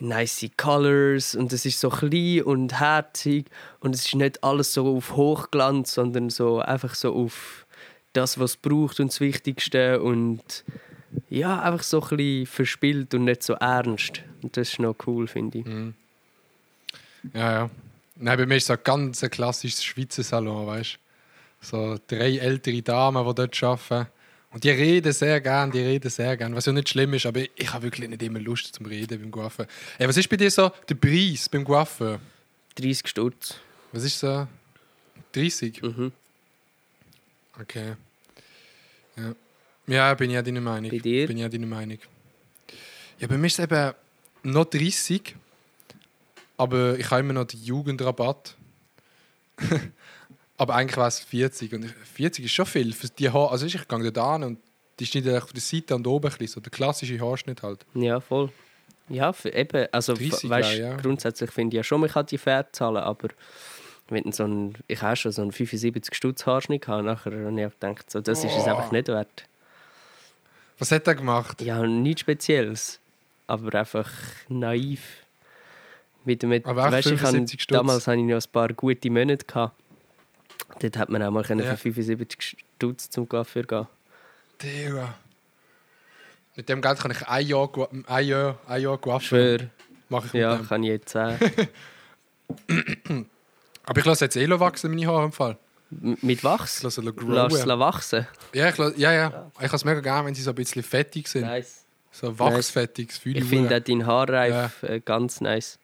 [0.00, 3.46] nice Colors und es ist so klein und herzig
[3.80, 7.66] und es ist nicht alles so auf Hochglanz, sondern so einfach so auf
[8.12, 10.64] das, was es braucht und das Wichtigste und
[11.28, 14.22] ja, einfach so ein bisschen verspielt und nicht so ernst.
[14.42, 15.66] Und das ist noch cool, finde ich.
[17.34, 17.70] Ja, ja.
[18.16, 21.09] Nein, bei mir ist so ein ganz klassisches Schweizer Salon, weißt du?
[21.60, 24.10] So drei ältere Damen, die dort arbeiten.
[24.52, 26.56] Und die reden sehr gern, die reden sehr gern.
[26.56, 29.30] Was ja nicht schlimm ist, aber ich habe wirklich nicht immer Lust zum Reden beim
[29.30, 29.66] Coiffeur.
[29.96, 32.20] Ey, was ist bei dir so der Preis beim Coiffeur?
[32.74, 33.54] 30 Stutz.
[33.92, 34.48] Was ist so?
[35.32, 35.82] 30?
[35.82, 36.12] Mhm.
[37.60, 37.94] Okay.
[39.16, 39.34] Ja.
[39.86, 40.90] ja, bin ich ja deiner Meinung.
[40.90, 41.26] Bei dir?
[41.28, 41.98] Bin ich ja deiner Meinung.
[43.20, 43.92] Ja, bei mir ist es eben
[44.42, 45.36] noch 30,
[46.56, 48.56] aber ich habe immer noch den Jugendrabatt.
[50.60, 53.50] aber eigentlich war es 40 und 40 ist schon viel für die Haare.
[53.50, 54.58] Also ich gehe da an und
[54.98, 57.86] die schneiden auf der Seite und oben ein bisschen, so der klassische Haarschnitt halt.
[57.94, 58.50] Ja, voll.
[59.08, 60.96] Ja, für, eben, also 30 weißt, ja, ja.
[60.96, 63.28] grundsätzlich finde ich ja schon, man kann die Pferde zahlen, aber
[64.10, 67.80] wenn so ein, ich habe schon so einen 75 Stutz Haarschnitt gehabt, nachher habe ich
[67.80, 69.46] gedacht, so, das ist es einfach nicht wert.
[70.78, 71.62] Was hat er gemacht?
[71.62, 73.00] Ja, nichts Spezielles,
[73.46, 74.10] aber einfach
[74.50, 75.24] naiv.
[76.26, 77.78] Mit, mit, Aber weißt, ich habe, 75 Stutz.
[77.78, 79.46] damals hatte ich noch ein paar gute Monate.
[79.46, 79.74] Gehabt.
[80.80, 81.76] Dort hat man auch mal können Ja.
[81.76, 83.86] für 75 Stutz zum Coiffeur gehen.
[84.62, 85.14] Digga.
[86.56, 87.70] Mit dem Geld kann ich ein Jahr,
[88.06, 89.68] ein Jahr, ein Jahr Coiffeur Schwör,
[90.08, 90.68] mache ich mit ja, dem.
[90.68, 91.38] kann ich jetzt sagen.
[93.84, 95.56] Aber ich lasse jetzt eh wachsen, meine Haare im Fall.
[95.90, 96.78] M- Mit Wachs?
[96.78, 98.26] Ich lasse es wachsen.
[98.54, 99.50] Ja, ich, lasse- ja, ja.
[99.58, 101.42] Ich habe es mega gerne, wenn sie so ein bisschen fettig sind.
[101.42, 101.84] Nice.
[102.12, 103.50] So wachsfettig, das fühle Ich ich.
[103.50, 105.78] finde auch deinen Haarreif äh, ganz nice.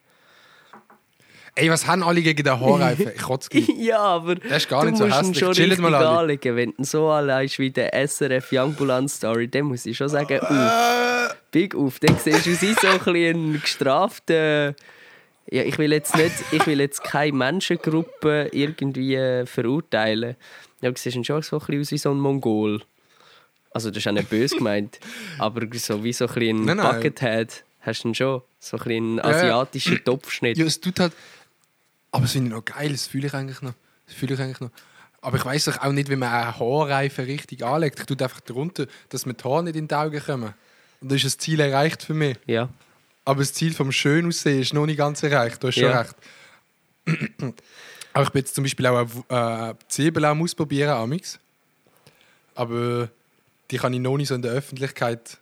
[1.58, 3.12] Ey, was haben alle gegen den Haarreifen?
[3.16, 3.48] Ich kotze
[3.78, 5.38] ja, aber Der ist gar nicht so hässlich.
[5.38, 6.08] schon richtig mal alle.
[6.08, 6.54] anlegen.
[6.54, 11.36] Wenn du so anlegst wie der SRF Youngbulan Story, dann muss ich schon sagen, uff,
[11.50, 11.98] big uff.
[11.98, 14.74] Dann siehst du sie so ein bisschen ein gestrafter...
[15.48, 20.36] Ja, ich will jetzt nicht, ich will jetzt keine Menschengruppe irgendwie äh, verurteilen.
[20.82, 22.82] Ja, du siehst schon so ein bisschen aus wie so ein Mongol.
[23.72, 24.98] Also das ist auch nicht böse gemeint,
[25.38, 26.66] aber so wie so ein bisschen.
[26.66, 28.42] Buckethead hast du schon.
[28.58, 30.58] So ein bisschen asiatischen Topfschnitt.
[30.58, 31.12] Ja, es tut halt.
[32.16, 33.74] Aber es finde ich noch geil, das fühle ich eigentlich noch.
[34.06, 34.70] Das fühle ich eigentlich noch.
[35.20, 37.98] Aber ich weiß auch nicht, wie man einen Haarreifen richtig anlegt.
[38.00, 40.54] Ich tue einfach darunter, dass mir die Haare nicht in die Augen kommen.
[41.00, 42.36] Und dann ist das Ziel erreicht für mich.
[42.46, 42.68] Ja.
[43.24, 45.62] Aber das Ziel vom schön aussehen ist noch nicht ganz erreicht.
[45.62, 46.00] Du hast schon Ja.
[46.00, 46.14] recht.
[48.12, 51.38] Aber ich bin jetzt zum Beispiel auch eine äh, Zwiebel ausprobieren, amix.
[52.54, 53.08] Aber
[53.70, 55.38] die kann ich noch nicht so in der Öffentlichkeit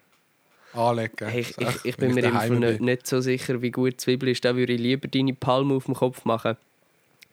[0.74, 1.28] anlegen.
[1.28, 4.44] Hey, ich, ich, ich bin mir im nicht, nicht so sicher, wie gut Zwiebel ist.
[4.44, 6.56] Da würde ich lieber deine Palme auf dem Kopf machen.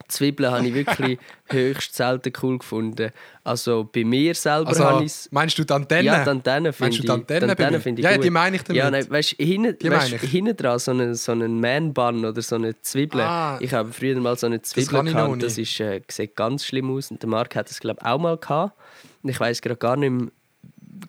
[0.07, 3.11] Zwiebeln habe ich wirklich höchst selten cool gefunden.
[3.43, 6.03] Also bei mir selber Also, habe ich meinst du die Antenne?
[6.03, 7.09] Ja, die Antennen finde ich.
[7.09, 7.79] Antenne mir?
[7.79, 8.23] finde ich Ja, gut.
[8.23, 8.77] die meine ich damit.
[8.77, 12.79] Ja, nein, weißt du, hinten, weißt, dran so einen, so einen Man-Bun oder so eine
[12.81, 13.21] Zwiebel.
[13.21, 13.57] Ah.
[13.61, 15.43] ich habe früher mal so eine Zwiebel noch gehabt.
[15.43, 17.11] Das ist, äh, sieht ganz schlimm aus.
[17.11, 18.75] Und der Marc hat das, glaube ich, auch mal gehabt.
[19.23, 20.27] Und ich weiß gerade gar nicht mehr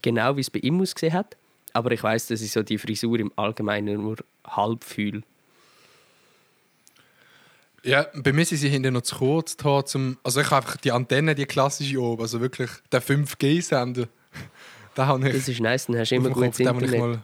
[0.01, 1.37] genau, wie es bei ihm ausgesehen hat.
[1.73, 4.17] Aber ich weiß, dass ich so die Frisur im Allgemeinen nur
[4.47, 5.23] halb fühle.
[7.85, 9.57] Ja, bei mir sind sie hinten noch zu kurz.
[9.87, 14.09] Zum, also ich habe einfach die Antenne, die klassische oben, also wirklich der 5G-Sender.
[14.95, 16.99] Da habe ich Das ist nice, dann hast du immer Kopf, gutes Internet.
[16.99, 17.23] mal.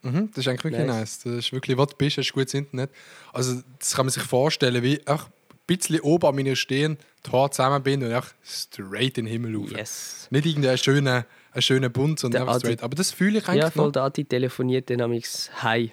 [0.00, 0.98] Mhm, das ist eigentlich wirklich Nice.
[1.00, 1.18] nice.
[1.18, 2.90] Das ist wirklich, wo du bist, hast du gutes Internet.
[3.34, 5.32] Also das kann man sich vorstellen, wie einfach ein
[5.66, 6.96] bisschen oben an meiner Stirn
[7.26, 9.70] die Haare zusammenbinden und einfach straight in den Himmel rauf.
[9.70, 10.28] Yes.
[10.30, 12.82] Nicht irgendein schöner, ein schöner Bund, sondern Der einfach Adi- straight.
[12.82, 13.92] Aber das fühle ich eigentlich Ja, voll, noch.
[13.92, 15.92] der Adi telefoniert dann amigs Hi.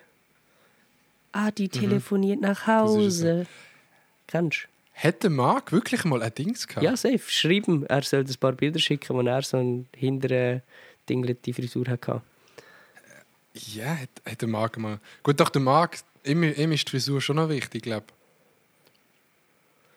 [1.32, 2.74] Adi telefoniert nach Mhm.
[3.02, 3.48] Ist Hause.
[4.28, 4.68] Kennst du?
[4.94, 6.84] Hätte Marc wirklich mal ein Dings gehabt?
[6.84, 7.20] Ja, safe.
[7.28, 7.86] Schreiben.
[7.86, 10.64] Er soll ein paar Bilder schicken, wo er so eine hintere
[11.08, 12.22] dinglete Frisur hatte.
[13.54, 15.00] Ja, hat, hat der Marc mal.
[15.24, 18.06] Gut, doch der Marc, ihm, ihm ist die Frisur schon noch wichtig, glaube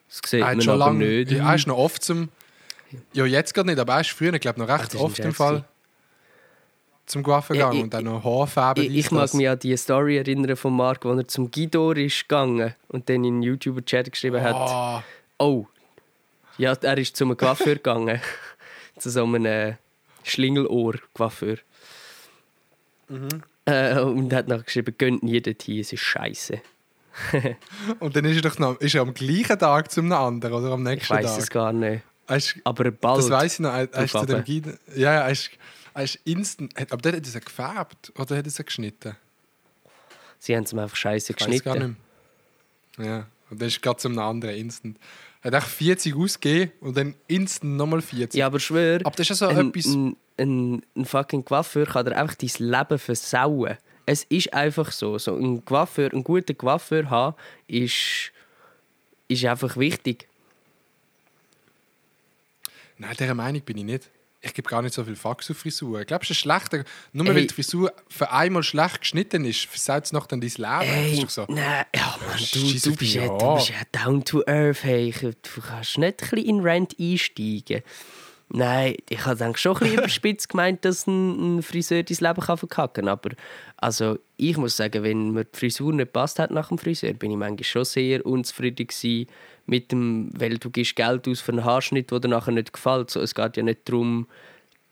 [0.09, 1.05] Das sieht Er man schon aber lange.
[1.07, 1.33] nicht.
[1.33, 2.29] Er ist noch oft zum.
[3.13, 5.51] Ja, jetzt gerade nicht, aber er ist früher, glaube noch recht ein oft im Fall
[5.57, 5.65] gewesen.
[7.07, 8.85] zum Ja, gegangen ich- und dann noch Haarfarben.
[8.85, 12.29] Ich, ich mag mich an die Story erinnern von Marc, wo er zum Guido ist
[12.29, 15.05] gegangen und dann in den YouTuber-Chat geschrieben hat, Ah,
[15.39, 15.67] oh,
[16.59, 18.21] ja, er ist zum Coiffeur gegangen.
[18.99, 19.75] zu so einem äh,
[20.25, 21.57] Schlingelohr-Coiffeur.
[23.09, 23.29] Mhm.
[23.65, 26.61] Äh, und hat noch geschrieben, gönnt nie dorthin, es ist scheiße.
[27.99, 30.87] Und dann ist er doch noch, ist er am gleichen Tag zum anderen oder am
[30.87, 31.39] Ich nächsten weiß Tag.
[31.39, 32.03] es gar nicht.
[32.37, 33.19] Ist- Aber bald.
[33.19, 33.77] das weiß ich noch.
[33.79, 34.45] Ist zu dem.
[34.45, 35.21] Guide, ja, ja,
[35.95, 36.73] er ist instant.
[36.93, 39.17] Aber der hat er sie gefärbt oder hat er sie geschnitten?
[40.39, 41.97] Sie haben es einfach scheiße Ich weiß gar geschnitten.
[42.97, 43.07] nicht mehr.
[43.07, 44.99] Ja, und dann ist gerade zum anderen instant.
[45.43, 48.39] Er hat echt 40 ausgegeben und dann instant nochmal 40.
[48.39, 49.87] Ja, aber schwör, Aber das ist ja so ein, etwas.
[49.87, 53.77] ein, ein, ein fucking Coiffeur kann dir einfach dein Leben versauen.
[54.07, 55.19] Es ist einfach so.
[55.19, 57.37] so ein Coiffeur, einen guten Coiffeur haben,
[57.69, 58.33] ist,
[59.29, 60.29] ist einfach wichtig.
[63.01, 64.11] Nein, dieser Meinung bin ich nicht.
[64.43, 66.01] Ich gebe gar nicht so viel Fax auf Frisur.
[66.01, 66.85] Ich glaube, es ist schlechter.
[67.13, 67.35] Nur Ey.
[67.35, 71.03] weil die Frisur für einmal schlecht geschnitten ist, versaut es noch dann dein Leben.
[71.03, 71.47] das ist doch so.
[71.49, 74.85] nein, ja, Mann, du, du, auf bist ja, du bist ja down to earth.
[74.85, 75.13] Hey.
[75.21, 77.83] Du kannst nicht ein bisschen in Rent einsteigen.
[78.53, 82.45] Nein, ich habe eigentlich schon ein bisschen überspitzt gemeint, dass ein, ein Friseur dein Leben
[82.45, 83.09] kann verkacken kann.
[83.09, 83.31] Aber
[83.77, 87.31] also, ich muss sagen, wenn mir die Frisur nicht passt hat nach dem Friseur, bin
[87.31, 89.29] ich manchmal schon sehr unzufrieden gewesen
[89.67, 93.11] mit dem, weil du gibst Geld aus für einen Haarschnitt, der dir nachher nicht gefällt.
[93.11, 94.27] So, es geht ja nicht darum,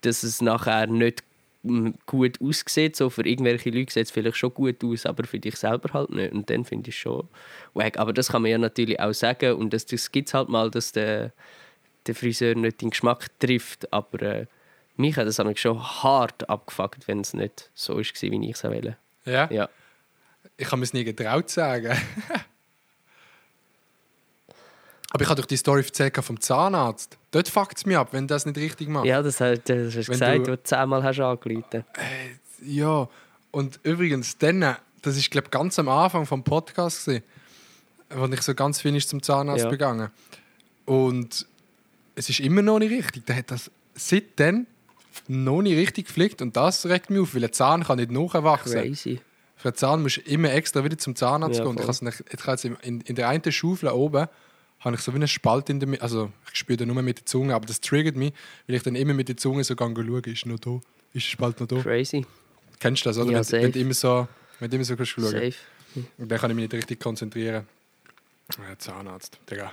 [0.02, 1.24] dass es nachher nicht
[1.64, 2.94] mm, gut aussieht.
[2.94, 6.10] So für irgendwelche Leute sieht es vielleicht schon gut aus, aber für dich selber halt
[6.10, 6.32] nicht.
[6.32, 7.26] Und dann finde ich es schon
[7.74, 7.98] wack.
[7.98, 9.54] Aber das kann man ja natürlich auch sagen.
[9.54, 11.32] Und das, das gibt es halt mal, dass der,
[12.08, 13.92] der Friseur nicht den Geschmack trifft.
[13.92, 14.46] Aber äh,
[14.96, 18.64] mich hat das eigentlich schon hart abgefuckt, wenn es nicht so war, wie ich es
[18.64, 18.96] wollte.
[19.24, 19.48] Ja?
[19.50, 19.68] Ja.
[20.56, 21.96] Ich habe mir es nie getraut zu sagen.
[25.10, 27.16] Aber ich habe doch die Story erzählt vom Zahnarzt.
[27.30, 29.06] Dort fuckt es mich ab, wenn du das nicht richtig macht.
[29.06, 31.84] ja, das, hat, das hast gesagt, du- du du zehnmal hast angerufen
[32.62, 33.08] Ja,
[33.50, 37.24] und übrigens, dann, äh, das ist glaube ganz am Anfang vom Podcast gewesen,
[38.10, 39.70] wo ich so ganz finisch zum Zahnarzt Ja.
[39.70, 40.10] begangen.
[40.84, 41.46] Und
[42.18, 43.26] es ist immer noch nicht richtig.
[43.26, 44.66] Der hat das seitdem
[45.26, 48.72] noch nicht richtig gepflegt und das regt mich auf, weil ein Zahn kann nicht nachwachsen.
[48.80, 49.20] Crazy.
[49.56, 51.76] Für einen Zahn musst du immer extra wieder zum Zahnarzt Ja, gehen.
[51.76, 54.26] Und ich nicht- ich jetzt in, in der einen Schaufel oben
[54.80, 56.02] habe ich so wie einen Spalt in der Mitte.
[56.02, 58.32] Also ich spüre den nur mit der Zunge, aber das triggert mich,
[58.68, 60.70] weil ich dann immer mit der Zunge so schaue, ist noch da,
[61.12, 61.80] ist der Spalt noch da.
[61.82, 62.24] Crazy.
[62.78, 63.32] Kennst du das, oder?
[63.32, 63.62] Ja, wenn, safe.
[63.64, 64.28] wenn du immer so,
[64.60, 65.24] wenn du immer so schauen.
[65.24, 65.54] Safe.
[66.18, 67.66] Und dann kann ich mich nicht richtig konzentrieren.
[68.56, 69.72] Ja, Zahnarzt, Digga.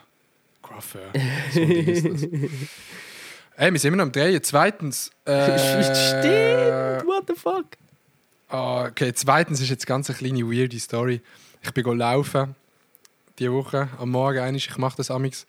[0.65, 1.11] Coiffeur.
[1.53, 1.59] So.
[3.57, 4.41] Ey, wir sind immer noch am Drehen.
[4.43, 5.11] Zweitens.
[5.25, 5.57] Äh,
[5.93, 7.65] Stimmt, what the fuck?
[8.49, 11.21] Ah, okay, zweitens ist jetzt ganz eine kleine weirde Story.
[11.63, 12.55] Ich bin go laufen
[13.39, 14.67] diese Woche am Morgen einig.
[14.69, 15.45] Ich mache das amix.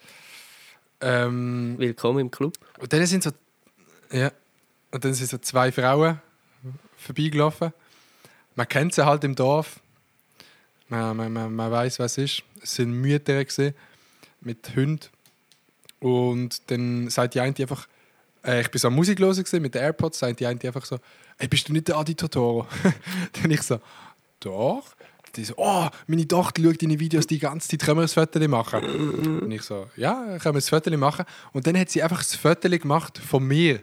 [1.01, 2.55] Ähm, Willkommen im Club.
[2.79, 3.31] und dann sind so
[4.11, 4.33] ja
[4.91, 6.21] und dann sind so zwei Frauen
[6.97, 7.73] vorbeigelaufen.
[8.55, 9.81] Man kennt sie halt im Dorf.
[10.89, 12.43] Man, man, man, man weiß, was es ist.
[12.62, 13.75] Es sind Mütter gewesen,
[14.41, 15.01] mit Hunden.
[16.01, 17.89] Und dann sagt die eine einfach,
[18.45, 20.84] äh, ich bin so am Musik hören gewesen, mit den AirPods, sagt die eine einfach
[20.84, 20.99] so,
[21.39, 22.66] hey, bist du nicht der Adi Totoro?
[23.32, 23.80] dann ich so,
[24.41, 24.84] doch.
[25.34, 28.49] Die so, oh, meine Tochter schaut deine Videos die ganze Zeit, können wir ein Foto
[28.49, 29.41] machen?
[29.43, 31.26] Und ich so, ja, können wir ein Foto machen.
[31.53, 33.82] Und dann hat sie einfach das Foto gemacht von mir.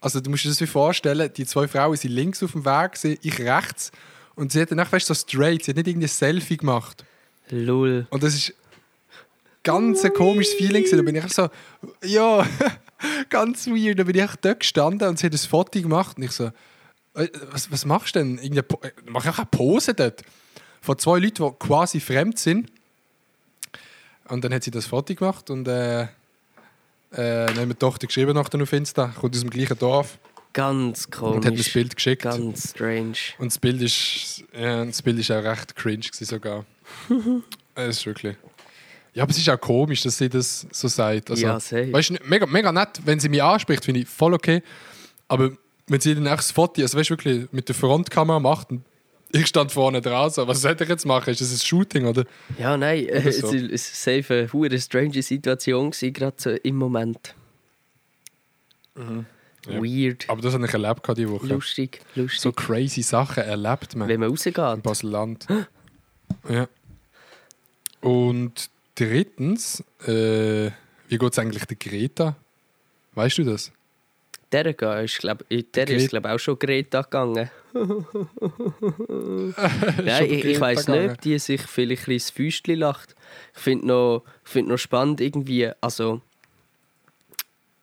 [0.00, 2.92] Also du musst dir das wie vorstellen, die zwei Frauen sind links auf dem Weg,
[3.22, 3.92] ich rechts.
[4.34, 7.04] Und sie hat danach, weißt du, so straight, sie hat nicht irgendein Selfie gemacht.
[7.50, 8.06] Lul.
[8.08, 8.54] Und das ist
[9.62, 10.84] ganz ein komisches Feeling.
[10.90, 11.48] Da bin ich so,
[12.04, 12.46] ja,
[13.28, 13.98] ganz weird.
[13.98, 16.16] Da bin ich dort gestanden und sie hat ein Foto gemacht.
[16.16, 16.50] Und ich so,
[17.14, 18.34] äh, was, was machst du denn?
[18.36, 20.22] Irgendeine Po- äh, Mach ich auch eine Pose dort?
[20.80, 22.70] Von zwei Leuten, die quasi fremd sind.
[24.28, 26.06] Und dann hat sie das Foto gemacht und äh, äh,
[27.10, 30.18] dann hat mir die Tochter geschrieben nach auf Insta, kommt aus dem gleichen Dorf
[30.52, 31.36] Ganz komisch.
[31.36, 32.22] und hat mir das Bild geschickt.
[32.22, 33.14] Ganz strange.
[33.38, 36.64] Und das Bild ist, ja, das Bild ist auch recht cringe gewesen sogar.
[37.76, 38.36] Es ist wirklich.
[39.14, 41.30] Ja, aber es ist auch komisch, dass sie das so sagt.
[41.30, 41.92] Also, Ja, safe.
[41.92, 44.62] weißt, du, mega, mega nett, wenn sie mich anspricht, finde ich voll okay.
[45.28, 45.50] Aber
[45.88, 48.82] wenn sie dann auch das Foto, also weißt, du, wirklich mit der Frontkamera macht und
[49.32, 51.30] ich stand vorne so, was soll ich jetzt machen?
[51.30, 52.24] Ist das ein Shooting oder?
[52.58, 53.52] Ja, nein, äh, Oder es so.
[53.52, 57.34] war safe eine hure strange Situation, gerade so im Moment.
[58.96, 59.26] Mhm.
[59.68, 59.80] Ja.
[59.82, 60.28] Weird.
[60.28, 61.46] Aber das habe ich erlebt diese Woche.
[61.46, 62.40] Lustig, lustig.
[62.40, 64.08] So crazy Sachen erlebt man.
[64.08, 64.56] Wenn man rausgeht.
[64.58, 65.46] in Basel-Land.
[66.48, 66.66] ja.
[68.00, 70.70] Und drittens, äh,
[71.08, 72.36] wie geht es eigentlich der Greta?
[73.14, 73.72] Weißt du das?
[74.52, 74.66] Der
[75.04, 77.50] ist, glaub, der Gret- ist glaub, auch schon Greta gegangen.
[77.72, 79.54] Schon
[80.28, 83.14] ich ich weiß nicht, ob die sich vielleicht ein bisschen Füßchen lacht.
[83.54, 86.20] Ich finde noch, ich find noch spannend irgendwie, also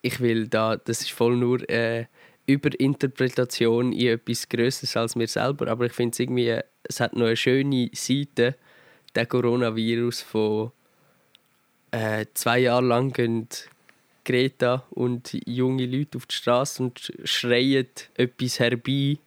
[0.01, 2.05] ich will da, das ist voll nur äh,
[2.47, 7.27] Überinterpretation in etwas Größeres als mir selber, aber ich finde es irgendwie, es hat noch
[7.27, 8.55] eine schöne Seite,
[9.15, 10.71] der Coronavirus von
[11.91, 13.47] äh, zwei Jahre lang gehen
[14.25, 19.17] Greta und junge Leute auf die Straße und schreien etwas herbei.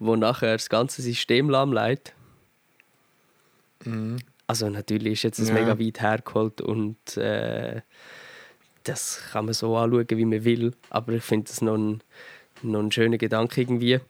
[0.00, 2.12] wo nachher das ganze System lahmlegt.
[4.46, 5.56] Also natürlich ist jetzt das Mhm.
[5.56, 5.62] Ja.
[5.62, 7.80] mega weit hergeholt und äh,
[8.82, 10.74] das kann man so anschauen, wie man will.
[10.90, 12.02] Aber ich finde das noch ein,
[12.62, 14.00] noch ein schöner Gedanke irgendwie.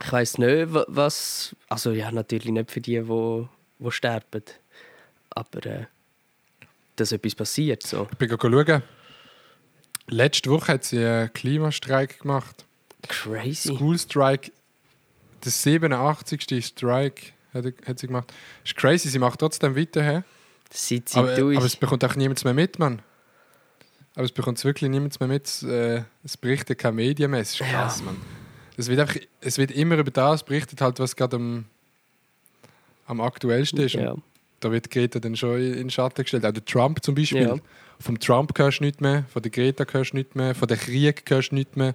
[0.00, 1.54] Ich weiß nicht, wa- was.
[1.68, 4.44] Also ja, natürlich nicht für die, wo, wo sterben.
[5.30, 5.86] Aber äh,
[7.00, 7.86] dass etwas passiert.
[7.86, 8.06] So.
[8.10, 8.82] Ich bin gerade schauen.
[10.08, 12.64] Letzte Woche hat sie einen Klimastreik gemacht.
[13.08, 13.74] Crazy.
[13.74, 14.50] School Strike.
[15.44, 16.64] Der 87.
[16.64, 18.32] Strike hat, hat sie gemacht.
[18.64, 20.02] Ist crazy, sie macht trotzdem weiter.
[20.02, 20.22] He?
[20.70, 21.56] Seit sie Aber, durch.
[21.56, 23.00] aber es bekommt auch niemand mehr mit, Mann.
[24.14, 25.46] Aber es bekommt wirklich niemand mehr mit.
[25.46, 27.40] Es, äh, es berichtet keine Medien mehr.
[27.40, 28.06] Es ist krass, Ja.
[28.06, 28.16] Mann.
[28.76, 31.64] Es wird, einfach, es wird immer über das berichtet, halt, was gerade am,
[33.06, 33.94] am aktuellsten ist.
[33.94, 34.12] ja.
[34.12, 34.22] Und
[34.60, 36.44] da wird Greta dann schon in den Schatten gestellt.
[36.44, 37.42] Auch der Trump zum Beispiel.
[37.42, 37.56] Ja.
[38.00, 40.76] Vom Trump hörst du nicht mehr, von der Greta hörst du nicht mehr, von der
[40.76, 41.94] Krieg hörst du nicht mehr.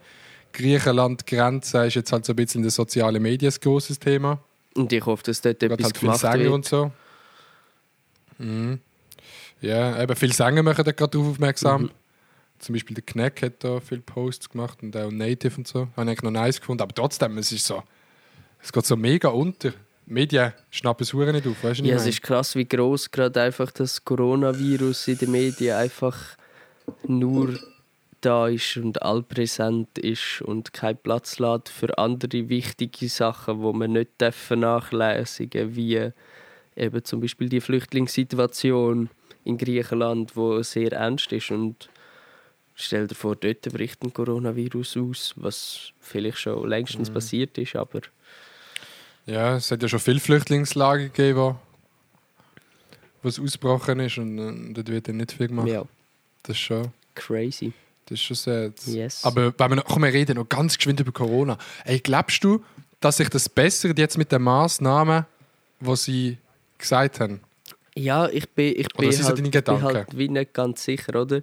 [0.54, 4.40] Griechenland-Grenze ist jetzt halt so ein bisschen in den sozialen Medien ein grosses Thema.
[4.76, 6.54] Und ich hoffe, dass dort etwas halt viele gemacht Sänger wird.
[6.54, 6.92] und so.
[8.38, 8.80] Mhm.
[9.62, 11.84] Ja, eben viele Sänger machen da gerade darauf aufmerksam.
[11.84, 11.92] Mhm.
[12.60, 15.80] Zum Beispiel der Knack hat da viele Posts gemacht und auch Native und so.
[15.80, 16.84] Habe ich eigentlich noch nice gefunden.
[16.84, 17.84] Aber trotzdem, es ist so,
[18.62, 19.74] es geht so mega unter.
[20.06, 21.86] Die Medien schnappen es nicht auf, weißt du?
[21.86, 26.18] Ja, es ist krass, wie groß gerade einfach das Coronavirus in den Medien einfach
[27.08, 27.60] nur
[28.22, 33.94] da ist und allpräsent ist und keinen Platz lässt für andere wichtige Sachen, wo man
[33.94, 36.12] nicht dürfen nachlesen wie
[36.76, 39.10] eben zum Beispiel die Flüchtlingssituation
[39.44, 41.90] in Griechenland, wo sehr ernst ist und
[42.76, 47.14] stell dir vor, dort bricht ein Coronavirus aus, was vielleicht schon längstens Mhm.
[47.14, 48.02] passiert ist, aber
[49.26, 51.56] Ja, es hat ja schon viele Flüchtlingslager gegeben,
[53.24, 55.68] es ausgebrochen ist und äh, dort wird dann nicht viel gemacht.
[55.68, 55.84] ja,
[56.44, 57.72] Das ist schon, crazy.
[58.06, 58.74] das ist schon sad.
[58.86, 59.24] Yes.
[59.24, 61.58] Aber wenn wir, noch- komm, wir reden noch ganz geschwind über Corona.
[61.86, 62.62] Ey, glaubst du,
[63.00, 65.26] dass sich das bessert jetzt mit den Massnahmen,
[65.80, 66.38] die sie
[66.78, 67.40] gesagt haben?
[67.96, 71.42] Ja, ich bin, ich bin, was halt, ich bin halt wie nicht ganz sicher, oder?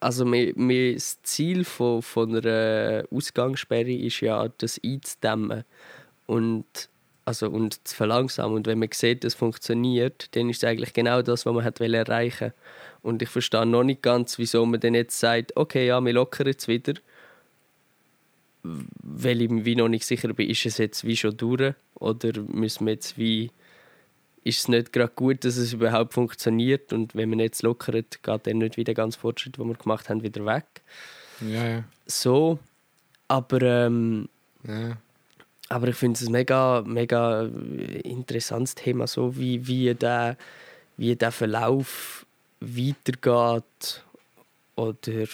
[0.00, 5.62] Also mir, mir das Ziel von, von einer Ausgangssperre ist ja, das einzudämmen
[6.26, 6.64] und,
[7.24, 8.54] also, und zu verlangsamen.
[8.56, 11.80] Und wenn man sieht, das funktioniert, dann ist es eigentlich genau das, was man hat
[11.80, 12.52] erreichen
[13.02, 16.48] Und ich verstehe noch nicht ganz, wieso man dann jetzt sagt, okay, ja, wir lockern
[16.48, 16.94] jetzt wieder.
[18.62, 22.32] Weil ich mir wie noch nicht sicher bin, ist es jetzt wie schon durch oder
[22.40, 23.50] müssen wir jetzt wie
[24.44, 28.46] ist es nicht gerade gut, dass es überhaupt funktioniert und wenn man jetzt lockert, geht
[28.46, 30.66] dann nicht wieder ganz Fortschritt, den wir gemacht haben, wieder weg.
[31.40, 31.84] Ja, ja.
[32.06, 32.58] So,
[33.26, 34.28] aber, ähm,
[34.66, 34.98] ja.
[35.68, 37.48] Aber ich finde es ein mega, mega
[38.04, 40.36] interessantes Thema, so wie, wie, der,
[40.96, 42.26] wie der Verlauf
[42.60, 44.04] weitergeht.
[44.76, 45.26] Oder,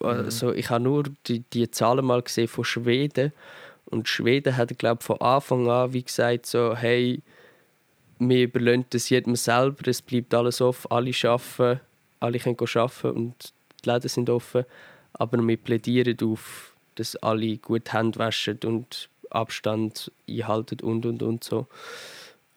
[0.00, 3.32] also ich habe nur die, die Zahlen mal gesehen von Schweden
[3.86, 7.22] und Schweden hat, glaube von Anfang an wie gesagt so, hey,
[8.18, 11.80] wir überlassen das jedem selber, es bleibt alles offen, alle arbeiten,
[12.18, 13.52] alle können arbeiten und
[13.82, 14.64] die Läden sind offen,
[15.14, 21.44] aber wir plädieren auf, dass alle gut Hände waschen und Abstand einhalten und und und
[21.44, 21.66] so.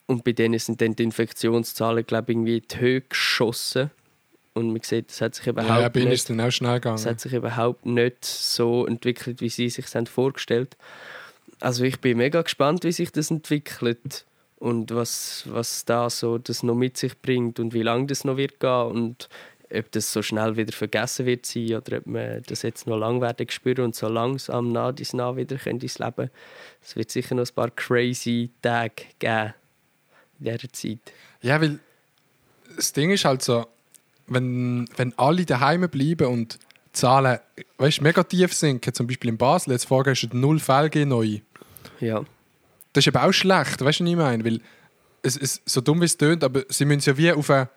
[0.05, 3.91] Und bei denen sind dann die Infektionszahlen, glaube ich, irgendwie in die Höhe geschossen.
[4.53, 7.03] Und man sieht, das hat sich überhaupt ja bei nicht ist dann auch schnell gegangen.
[7.05, 10.77] hat sich überhaupt nicht so entwickelt, wie sie sich haben vorgestellt
[11.59, 14.25] Also ich bin mega gespannt, wie sich das entwickelt
[14.57, 18.37] und was, was da so das noch mit sich bringt und wie lange das noch
[18.37, 19.27] wird gehen und
[19.73, 23.21] ob das so schnell wieder vergessen wird sein oder ob man das jetzt noch lang
[23.21, 26.29] werden spüren und so langsam nah dies nah wieder können ins Leben.
[26.81, 29.53] Es wird sicher noch ein paar crazy Tage geben
[30.39, 30.99] in dieser Zeit.
[31.41, 31.79] Ja, weil
[32.75, 33.65] das Ding ist halt so,
[34.27, 37.39] wenn, wenn alle daheim bleiben und die Zahlen
[37.77, 41.39] weißt, mega tief sinken, zum Beispiel in Basel, jetzt vorher ist es null Fälle neu.
[41.99, 42.23] Ja,
[42.93, 44.45] Das ist eben auch schlecht, weißt du, was ich meine?
[44.45, 44.61] Weil
[45.23, 47.69] es, es, so dumm wie es tönt, aber sie müssen ja wie auf eine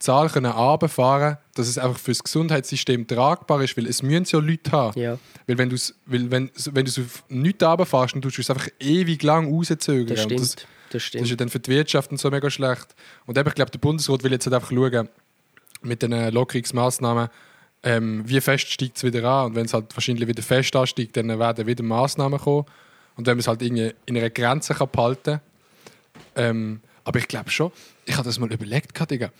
[0.00, 4.38] Zahl können runterfahren, dass es einfach für das Gesundheitssystem tragbar ist, weil es müssen ja
[4.40, 4.98] Leute haben.
[5.00, 8.42] ja, Weil wenn du es weil wenn, wenn du's auf nichts runterfährst, dann tust du
[8.42, 10.06] es einfach ewig lang rauszögern.
[10.08, 10.40] das stimmt.
[10.40, 11.24] das, Das, das stimmt.
[11.24, 12.94] ist ja dann für die Wirtschaft und so mega schlecht.
[13.26, 15.08] Und eben, ich glaube, der Bundesrat will jetzt halt einfach schauen,
[15.82, 17.28] mit den Lockerungsmaßnahmen,
[17.82, 19.46] ähm, wie fest steigt es wieder an.
[19.46, 22.64] Und wenn es halt wahrscheinlich wieder fest ansteigt, dann werden wieder Maßnahmen kommen.
[23.16, 25.40] Und wenn man es halt irgendwie in einer Grenze kann behalten
[26.36, 27.70] ähm, Aber ich glaube schon,
[28.06, 29.30] ich habe das mal überlegt, Digga.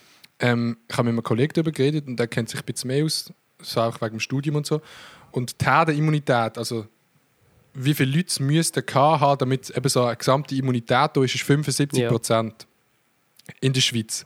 [0.41, 3.05] Ähm, ich habe mit einem Kollegen darüber geredet und der kennt sich ein bisschen mehr
[3.05, 4.80] aus, so auch wegen dem Studium und so.
[5.32, 6.86] Und die Herdenimmunität, also
[7.74, 11.45] wie viele Leute es müssten haben, damit eben so eine gesamte Immunität da ist, ist
[11.45, 12.66] 75 Prozent
[13.61, 14.24] in der Schweiz.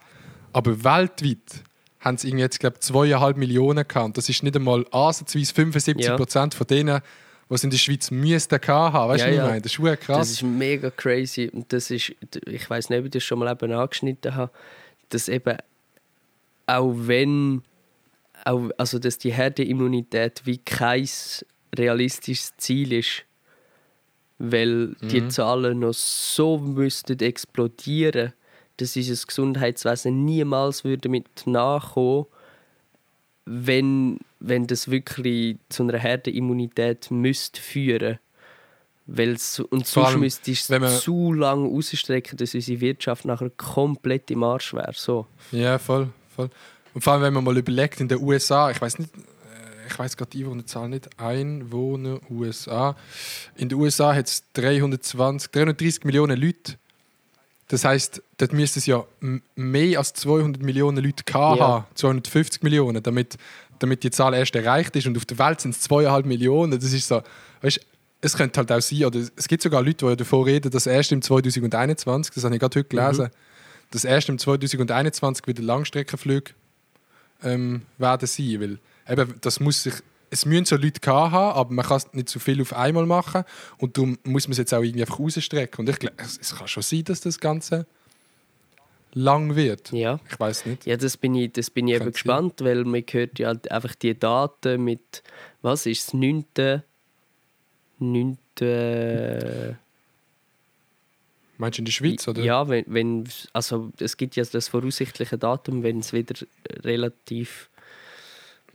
[0.52, 1.62] Aber weltweit
[2.00, 4.04] haben sie irgendwie jetzt, glaube ich, zweieinhalb Millionen gehabt.
[4.04, 7.00] Und das ist nicht einmal ansatzweise 75 Prozent von denen,
[7.48, 9.08] was in der Schweiz müssten haben.
[9.08, 9.46] Weißt du, Ja, was ich ja.
[9.46, 9.60] meine?
[9.60, 10.18] Das ist wirklich krass.
[10.18, 11.50] Das ist mega crazy.
[11.52, 12.12] Und das ist,
[12.46, 14.52] ich weiß nicht, ob ich das schon mal eben angeschnitten habe,
[15.10, 15.56] dass eben
[16.66, 17.62] auch wenn,
[18.44, 21.08] auch, also dass die Herdenimmunität wie kein
[21.76, 23.24] realistisches Ziel ist,
[24.38, 25.30] weil die Mhm.
[25.30, 28.32] Zahlen noch so müssten explodieren,
[28.76, 32.26] dass unser Gesundheitswesen niemals würde mit nachkommen,
[33.46, 38.18] wenn, wenn das wirklich zu einer Herdenimmunität müsste führen
[39.06, 44.42] Weil's, und Vor sonst müsste es zu lange ausstrecken, dass unsere Wirtschaft nachher komplett im
[44.42, 44.94] Arsch wäre.
[44.94, 45.26] So.
[45.52, 46.51] Ja, voll, voll.
[46.93, 49.99] Und vor allem, wenn man mal überlegt, in den USA, ich weiß nicht, äh, ich
[49.99, 52.97] weiß gerade die Einwohnerzahl nicht, Einwohner USA.
[53.57, 56.74] In den USA hat es 320, 330 Millionen Leute.
[57.68, 59.05] Das heißt, dort müsste es ja
[59.57, 61.66] mehr als 200 Millionen Leute gehabt Ja.
[61.68, 63.37] haben, 250 Millionen, damit,
[63.78, 65.07] damit die Zahl erst erreicht ist.
[65.07, 66.78] Und auf der Welt sind es zweieinhalb Millionen.
[66.78, 67.22] Das ist so,
[67.62, 67.80] weißt,
[68.20, 71.11] es könnte halt auch sein, oder es gibt sogar Leute, die davon reden, dass erst
[71.12, 73.30] im 2021, das habe ich gerade heute gelesen,
[73.95, 76.53] dass erst im 2021 wieder Langstreckenflüge
[77.45, 78.78] ähm, werden sein, weil
[79.09, 79.95] eben, das muss sich,
[80.30, 83.45] es müssen so Leute haben, aber man kann es nicht so viel auf einmal machen
[83.78, 86.57] und darum muss man es jetzt auch irgendwie einfach rausstrecken und ich glaube, es, es
[86.57, 87.86] kann schon sein, dass das Ganze
[89.12, 89.92] lang wird.
[89.92, 90.18] Ja.
[90.28, 90.86] Ich weiß nicht.
[90.86, 93.95] Ja, das bin ich, das bin ich eben gespannt, weil man hört ja halt einfach
[93.95, 95.22] die Daten mit,
[95.62, 96.45] was ist das, 9.
[98.01, 98.38] 9.
[101.59, 102.42] Meinst du in der Schweiz, oder?
[102.42, 106.34] Ja, wenn, wenn, also es gibt ja das voraussichtliche Datum, wenn es wieder
[106.82, 107.70] relativ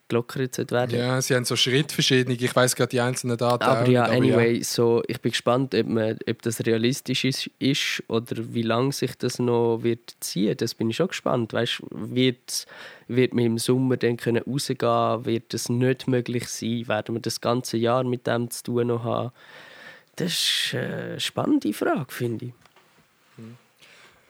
[0.09, 0.97] gelockert werden.
[0.97, 4.33] Ja, sie haben so Schrittverschiedene, ich weiß gerade die einzelnen Daten Aber auch ja, nicht,
[4.33, 8.91] anyway, so, ich bin gespannt, ob, man, ob das realistisch ist, ist oder wie lange
[8.91, 10.57] sich das noch wird ziehen.
[10.57, 11.53] Das bin ich schon gespannt.
[11.53, 12.65] Weißt, wird,
[13.07, 15.25] wird man im Sommer dann können rausgehen?
[15.25, 16.87] Wird das nicht möglich sein?
[16.87, 19.31] Werden wir das ganze Jahr mit dem zu tun noch haben?
[20.15, 22.53] Das ist eine spannende Frage, finde ich.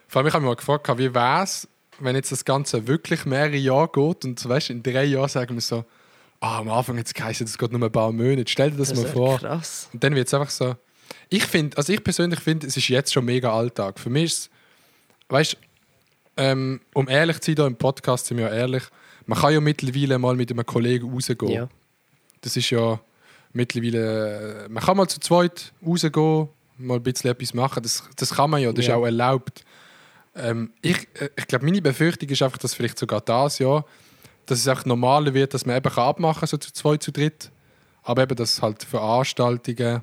[0.10, 1.68] Vor allem, ich habe mich mal gefragt, wie wäre es,
[2.00, 5.62] wenn jetzt das Ganze wirklich mehrere Jahre geht und weißt, in drei Jahren sagen wir
[5.62, 5.86] so,
[6.40, 8.46] ah, am Anfang hat es geheißen, das geht nur ein paar Monate.
[8.48, 9.38] Stell dir das, mal wäre vor.
[9.38, 9.88] krass.
[9.94, 10.76] Und dann wird es einfach so.
[11.30, 14.00] Ich finde, also ich persönlich finde, es ist jetzt schon mega Alltag.
[14.00, 14.50] Für mich ist es,
[15.30, 15.58] weißt
[16.38, 18.84] ähm, um ehrlich zu sein, hier im Podcast sind wir ja ehrlich,
[19.26, 21.52] man kann ja mittlerweile mal mit einem Kollegen rausgehen.
[21.52, 21.70] Ja.
[22.42, 23.00] Das ist ja
[23.54, 26.48] mittlerweile, man kann mal zu zweit rausgehen,
[26.78, 28.94] mal ein bisschen etwas machen, das, das kann man ja, das Ja.
[28.96, 29.64] ist auch erlaubt.
[30.36, 33.86] Ähm, ich äh, ich glaube, meine Befürchtung ist einfach, dass vielleicht sogar das Jahr,
[34.46, 37.52] dass es einfach normaler wird, dass man eben abmachen kann, so zu zweit, zu dritt,
[38.04, 40.02] aber eben, dass halt Veranstaltungen,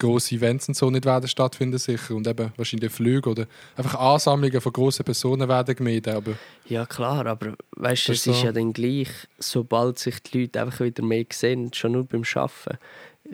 [0.00, 3.46] grosse Events und so nicht werden stattfinden sicher und eben wahrscheinlich Flüge oder
[3.76, 6.32] einfach Ansammlungen von grossen Personen werden gemieden, aber
[6.66, 8.46] Ja, klar, aber weißt du, es ist so.
[8.46, 9.08] ja dann gleich,
[9.38, 12.78] sobald sich die Leute einfach wieder mehr sehen, schon nur beim Arbeiten,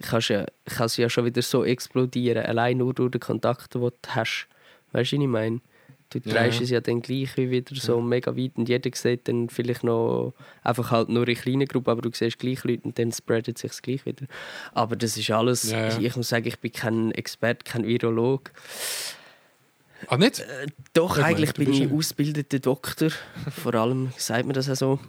[0.02, 3.80] kannst ja, kann es ja schon wieder so explodieren, allein nur durch den Kontakt, den
[3.80, 4.48] du hast.
[4.92, 5.60] Weißt du, was ich meine?
[6.10, 6.64] Du Ja, drehst ja.
[6.64, 10.34] es ja dann gleich wie wieder so mega weit und jeder sieht dann vielleicht noch
[10.62, 13.72] einfach halt nur in kleinen Gruppen, aber du siehst gleich Leute und dann spreadet sich
[13.82, 14.26] gleich wieder.
[14.72, 15.98] Aber das ist alles, Ja, ja.
[16.00, 18.52] ich muss sagen, ich bin kein Experte, kein Virolog.
[20.06, 20.44] ah, nicht?
[20.94, 23.10] Doch, Ja, gut, eigentlich du bin ich ja- ausgebildeter Doktor.
[23.50, 25.00] Vor allem sagt man das auch so.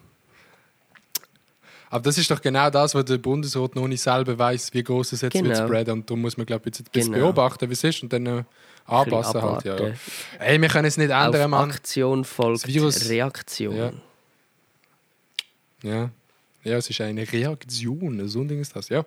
[1.89, 5.13] Aber das ist doch genau das, was der Bundesrat noch nicht selber weiß, wie groß
[5.13, 5.67] es jetzt wird Genau.
[5.67, 5.93] spreaden.
[5.93, 7.27] Und darum muss man, glaube ich, jetzt ein bisschen Genau.
[7.27, 8.43] beobachten, wie es ist und dann äh,
[8.87, 9.65] anpassen halt.
[9.65, 9.77] Ja.
[10.39, 11.71] Hey, wir können es nicht ändern, Auf Mann.
[11.71, 13.75] Aktion folgt Das Reaktion.
[13.75, 13.91] Ja.
[15.83, 16.09] Ja.
[16.63, 19.05] ja, es ist eine Reaktion, so ein Ding ist das, ja.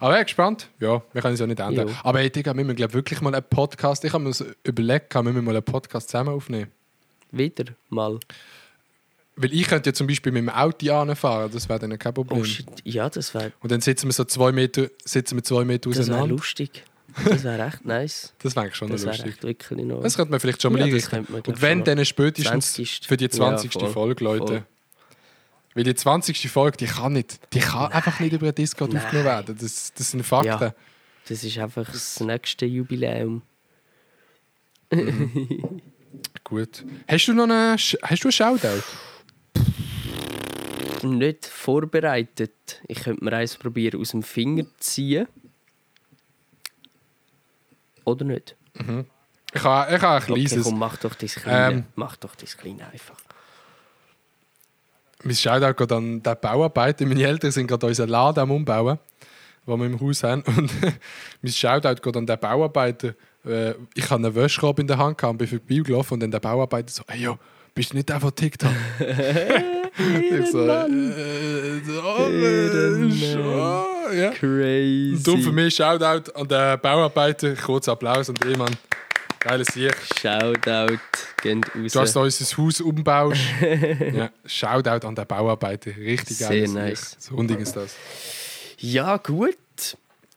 [0.00, 0.68] Aber ja, gespannt.
[0.80, 1.88] Ja, wir können es ja nicht ändern.
[1.88, 1.94] Jo.
[2.02, 5.10] Aber hey, Digga, wir müssen glaub, wirklich mal einen Podcast, ich habe mir so überlegt,
[5.10, 6.70] können wir mal einen Podcast zusammen aufnehmen.
[7.30, 8.18] Wieder mal.
[9.38, 12.40] Weil ich könnte ja zum Beispiel mit dem Auto anfahren, das wäre dann kein Problem.
[12.42, 15.90] Oh ja, das wäre Und dann sitzen wir so zwei Meter, sitzen wir zwei Meter
[15.90, 16.28] das auseinander.
[16.28, 16.82] lustig.
[17.24, 18.34] Das wäre echt nice.
[18.42, 19.32] Das wäre schon Das wäre lustig.
[19.34, 20.02] echt wirklich noch.
[20.02, 21.24] Das könnte man vielleicht schon mal Ja, einrichten.
[21.24, 23.00] Und wenn, dann spätestens 20.
[23.06, 23.74] für die 20.
[23.74, 23.90] Ja, voll.
[23.90, 24.46] Folge, Leute.
[24.46, 24.64] Voll.
[25.74, 26.50] Weil die 20.
[26.50, 27.38] Folge, die kann nicht.
[27.52, 29.02] Die kann einfach nicht über Discord Nein.
[29.02, 29.56] aufgenommen werden.
[29.60, 30.46] Das, das sind Fakten.
[30.48, 30.74] Ja.
[31.28, 33.42] Das ist einfach das nächste Jubiläum.
[36.44, 36.84] Gut.
[37.08, 38.82] Hast du noch einen, Sch- hast du einen Shoutout?
[41.02, 42.80] Nicht vorbereitet.
[42.88, 45.26] Ich könnte mir eins probieren aus dem Finger ziehen.
[48.06, 48.56] Oder nicht?
[49.52, 50.64] Ich habe, ich habe ein Okay, kleines.
[50.64, 51.74] komm, mach doch das Kleine.
[51.76, 51.84] Ähm.
[51.94, 53.16] Mach doch das Kleine einfach.
[55.22, 57.04] Mein Shoutout geht an den Bauarbeiter.
[57.06, 58.98] Meine Eltern sind gerade unseren Laden am Umbauen,
[59.66, 60.42] den wir im Haus haben.
[60.42, 60.70] Und
[61.42, 63.14] mein Shoutout geht an den Bauarbeiter.
[63.44, 66.40] Äh, Ich habe einen Wäschkorb in der Hand gehabt und bin vorbeigelaufen und dann der
[66.40, 67.38] Bauarbeiter so, hey, jo,
[67.74, 68.70] bist du nicht der von TikTok?
[68.98, 74.30] ich so, äh, so, oh, oh, ja.
[74.30, 75.14] Crazy.
[75.16, 77.54] Und darum für mich Shoutout an den Bauarbeiter.
[77.54, 78.76] Kurz Applaus an den Mann.
[79.40, 79.94] Geiles Sieg.
[80.20, 80.98] Shoutout,
[81.42, 81.92] geht raus.
[81.92, 83.36] Du hast unser Haus umgebaut.
[84.12, 85.96] ja, Shoutout an den Bauarbeiter.
[85.96, 87.10] Richtig Sehr geiles nice.
[87.12, 87.20] Sieg.
[87.20, 87.94] So ein Ding ist das.
[88.78, 89.56] Ja, gut.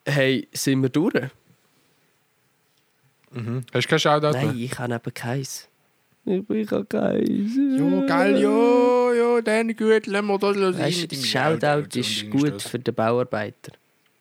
[0.06, 1.16] Hey, sind wir durch?
[3.32, 4.66] Hast du keinen Shoutout Nein, mehr?
[4.66, 5.69] ich habe eben keins.
[6.30, 7.56] Ich, ich habe keins.
[7.56, 10.78] Jo, geil, jo, jo, dann gut, lassen wir das los.
[10.78, 13.72] Weißt, du, Shoutout ist gut für den Bauarbeiter.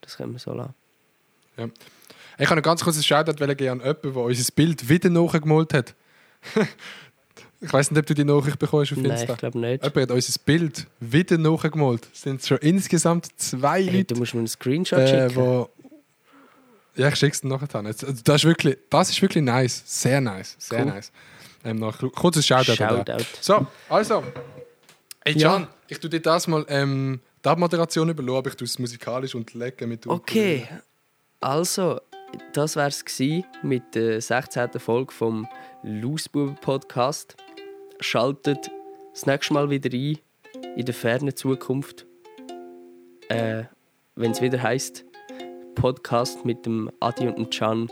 [0.01, 0.73] Das können wir so lassen.
[2.39, 5.75] Ich kann noch ganz kurz ein Shoutout geben an jemanden, der unser Bild wieder nachgemalt
[5.75, 5.95] hat.
[7.61, 9.35] ich weiß nicht, ob du die Nachricht bekommst auf Nein, Insta.
[9.35, 9.83] ich glaube nicht.
[9.85, 12.09] Jemand hat unser Bild wieder nachgemalt.
[12.15, 15.37] Es sind schon insgesamt zwei Hey, Leute, du musst mir einen Screenshot äh, schicken.
[15.37, 15.69] wo...
[16.97, 17.69] Ja, ich schick's dir nachher.
[17.75, 19.83] Also das, ist wirklich, das ist wirklich nice.
[19.85, 20.57] Sehr nice.
[20.59, 20.87] Sehr Cool.
[20.87, 21.13] nice.
[21.69, 22.77] Ähm, noch, kurzes Shoutout.
[22.77, 23.25] Shoutout.
[23.41, 24.23] So, also.
[25.25, 25.53] Hey, Ja.
[25.53, 29.35] Can, ich tu dir das mal ähm, die Abmoderation überlassen, aber ich tue es musikalisch
[29.35, 30.67] unterlegen mit Okay,
[31.41, 32.01] also,
[32.55, 33.05] das war es
[33.63, 34.71] mit der 16.
[34.79, 35.47] Folge vom
[35.83, 37.37] Lausbuben Podcast.
[38.01, 38.71] Schaltet
[39.13, 40.19] das nächste Mal wieder ein,
[40.77, 42.07] in der fernen Zukunft.
[43.29, 43.65] Äh,
[44.15, 45.05] Wenn es wieder heißt
[45.75, 47.89] Podcast mit dem Adi und dem Can.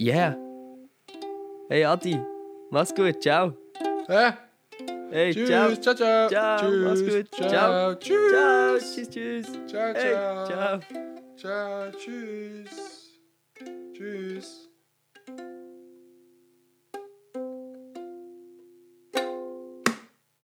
[0.00, 0.49] Yeah.
[1.70, 2.18] Hey Adi,
[2.72, 3.52] mach's gut, ciao.
[4.08, 4.32] Äh,
[5.12, 5.74] Hey, tschüss, ciao.
[5.76, 6.28] ciao, ciao.
[6.28, 7.30] Ciao, tschüss, mach's gut.
[7.30, 7.94] Ciao, Ciao.
[7.94, 8.30] tschüss.
[8.32, 9.46] Ciao, tschüss, tschüss.
[9.68, 10.46] Ciao, Hey, ciao.
[10.46, 10.80] ciao.
[11.36, 13.20] Ciao, tschüss.
[13.94, 14.69] Tschüss.